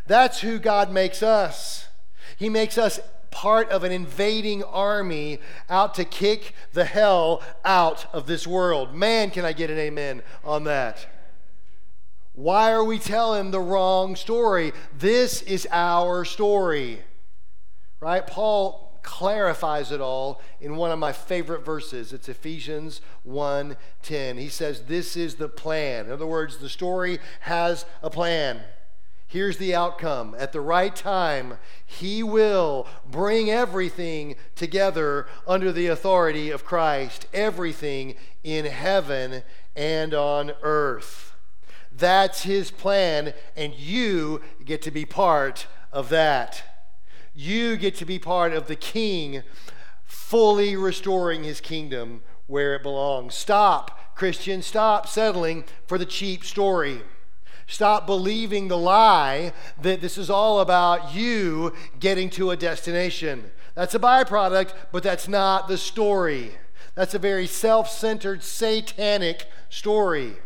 That's 0.06 0.40
who 0.40 0.58
God 0.58 0.90
makes 0.90 1.22
us. 1.22 1.86
He 2.36 2.48
makes 2.48 2.76
us 2.76 3.00
part 3.30 3.70
of 3.70 3.82
an 3.82 3.92
invading 3.92 4.62
army 4.62 5.40
out 5.68 5.94
to 5.94 6.04
kick 6.04 6.54
the 6.72 6.84
hell 6.84 7.42
out 7.64 8.06
of 8.12 8.26
this 8.26 8.46
world. 8.46 8.94
Man, 8.94 9.30
can 9.30 9.44
I 9.44 9.52
get 9.52 9.70
an 9.70 9.78
amen 9.78 10.22
on 10.44 10.64
that? 10.64 11.06
Why 12.34 12.72
are 12.72 12.84
we 12.84 12.98
telling 12.98 13.50
the 13.50 13.60
wrong 13.60 14.16
story? 14.16 14.72
This 14.96 15.42
is 15.42 15.68
our 15.70 16.24
story. 16.24 17.00
Right? 18.00 18.26
Paul 18.26 19.00
clarifies 19.02 19.92
it 19.92 20.00
all 20.00 20.40
in 20.60 20.76
one 20.76 20.90
of 20.90 20.98
my 20.98 21.12
favorite 21.12 21.64
verses. 21.64 22.12
It's 22.12 22.28
Ephesians 22.28 23.00
1:10. 23.24 24.38
He 24.38 24.48
says 24.48 24.82
this 24.84 25.16
is 25.16 25.34
the 25.34 25.48
plan. 25.48 26.06
In 26.06 26.12
other 26.12 26.26
words, 26.26 26.58
the 26.58 26.68
story 26.68 27.18
has 27.40 27.84
a 28.02 28.10
plan. 28.10 28.62
Here's 29.26 29.56
the 29.56 29.74
outcome. 29.74 30.36
At 30.38 30.52
the 30.52 30.60
right 30.60 30.94
time, 30.94 31.58
he 31.86 32.22
will 32.22 32.86
bring 33.10 33.50
everything 33.50 34.36
together 34.54 35.26
under 35.46 35.72
the 35.72 35.86
authority 35.86 36.50
of 36.50 36.64
Christ, 36.64 37.26
everything 37.32 38.14
in 38.44 38.66
heaven 38.66 39.42
and 39.74 40.12
on 40.14 40.52
earth. 40.62 41.31
That's 41.96 42.42
his 42.42 42.70
plan, 42.70 43.34
and 43.56 43.74
you 43.74 44.40
get 44.64 44.82
to 44.82 44.90
be 44.90 45.04
part 45.04 45.66
of 45.92 46.08
that. 46.08 46.62
You 47.34 47.76
get 47.76 47.94
to 47.96 48.04
be 48.04 48.18
part 48.18 48.52
of 48.52 48.66
the 48.66 48.76
king 48.76 49.42
fully 50.04 50.76
restoring 50.76 51.44
his 51.44 51.60
kingdom 51.60 52.22
where 52.46 52.74
it 52.74 52.82
belongs. 52.82 53.34
Stop, 53.34 54.14
Christian, 54.14 54.62
stop 54.62 55.08
settling 55.08 55.64
for 55.86 55.98
the 55.98 56.06
cheap 56.06 56.44
story. 56.44 57.02
Stop 57.66 58.06
believing 58.06 58.68
the 58.68 58.76
lie 58.76 59.52
that 59.80 60.00
this 60.00 60.18
is 60.18 60.28
all 60.28 60.60
about 60.60 61.14
you 61.14 61.72
getting 62.00 62.28
to 62.30 62.50
a 62.50 62.56
destination. 62.56 63.50
That's 63.74 63.94
a 63.94 63.98
byproduct, 63.98 64.74
but 64.92 65.02
that's 65.02 65.28
not 65.28 65.68
the 65.68 65.78
story. 65.78 66.52
That's 66.94 67.14
a 67.14 67.18
very 67.18 67.46
self 67.46 67.88
centered, 67.88 68.42
satanic 68.42 69.46
story. 69.70 70.36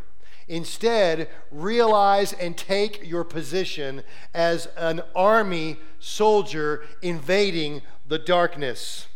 Instead, 0.48 1.28
realize 1.50 2.32
and 2.32 2.56
take 2.56 3.06
your 3.06 3.24
position 3.24 4.02
as 4.32 4.66
an 4.76 5.02
army 5.14 5.76
soldier 5.98 6.84
invading 7.02 7.82
the 8.06 8.18
darkness. 8.18 9.08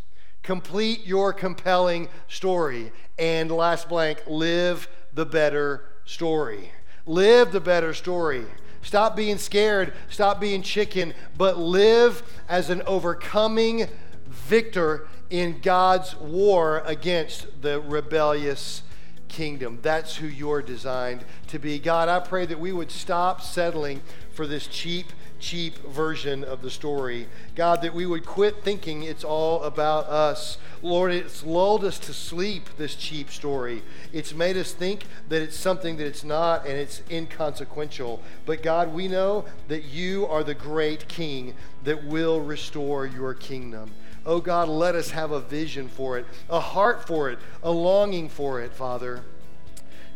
Complete 0.43 1.07
your 1.07 1.33
compelling 1.33 2.09
story. 2.27 2.91
And 3.19 3.51
last 3.51 3.89
blank, 3.89 4.23
live 4.27 4.89
the 5.13 5.27
better 5.27 5.85
story. 6.05 6.73
Live 7.07 7.53
the 7.53 7.61
better 7.61 7.95
story. 7.95 8.47
Stop 8.83 9.15
being 9.15 9.39
scared, 9.39 9.93
stop 10.09 10.41
being 10.41 10.63
chicken, 10.63 11.15
but 11.37 11.59
live 11.59 12.23
as 12.49 12.71
an 12.71 12.83
overcoming 12.87 13.87
victor 14.27 15.07
in 15.29 15.61
God's 15.61 16.17
war 16.17 16.83
against 16.87 17.63
the 17.63 17.81
rebellious 17.81 18.83
kingdom. 19.31 19.79
That's 19.81 20.17
who 20.17 20.27
you're 20.27 20.61
designed 20.61 21.25
to 21.47 21.59
be. 21.59 21.79
God, 21.79 22.09
I 22.09 22.21
pray 22.21 22.45
that 22.47 22.61
we 22.61 22.73
would 22.73 22.91
stop 22.91 23.41
settling 23.41 24.03
for 24.33 24.47
this 24.47 24.67
cheap, 24.67 25.07
cheap 25.39 25.79
version 25.87 26.45
of 26.45 26.61
the 26.61 26.71
story. 26.71 27.27
God, 27.55 27.81
that 27.83 27.95
we 27.95 28.05
would 28.05 28.27
quit 28.27 28.63
thinking 28.63 29.03
it's 29.03 29.25
all 29.25 29.63
about 29.63 30.07
us. 30.07 30.59
Lord, 30.83 31.13
it's 31.13 31.45
lulled 31.45 31.85
us 31.85 31.99
to 32.01 32.13
sleep, 32.13 32.69
this 32.77 32.95
cheap 32.95 33.31
story. 33.31 33.83
It's 34.13 34.35
made 34.35 34.57
us 34.57 34.73
think 34.73 35.05
that 35.29 35.43
it's 35.43 35.57
something 35.57 35.97
that 35.97 36.07
it's 36.07 36.25
not 36.25 36.67
and 36.67 36.77
it's 36.77 37.03
inconsequential. 37.11 38.21
But 38.45 38.63
God, 38.63 38.93
we 38.93 39.09
know 39.09 39.45
that 39.69 39.85
you 39.85 40.27
are 40.27 40.43
the 40.43 40.55
great 40.55 41.09
king 41.09 41.55
that 41.85 42.05
will 42.05 42.41
restore 42.41 43.07
your 43.07 43.35
kingdom. 43.35 43.91
Oh 44.27 44.41
God, 44.41 44.69
let 44.69 44.95
us 44.95 45.11
have 45.11 45.31
a 45.31 45.41
vision 45.41 45.89
for 45.89 46.19
it, 46.19 46.27
a 46.49 46.61
heart 46.61 47.07
for 47.07 47.31
it, 47.31 47.39
a 47.63 47.71
longing 47.71 48.29
for 48.29 48.61
it, 48.61 48.73
Father. 48.73 49.23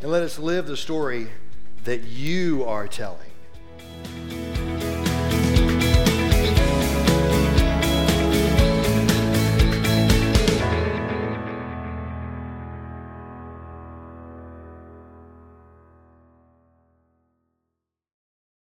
And 0.01 0.11
let 0.11 0.23
us 0.23 0.39
live 0.39 0.67
the 0.67 0.77
story 0.77 1.29
that 1.85 2.03
you 2.05 2.65
are 2.65 2.87
telling. 2.87 3.31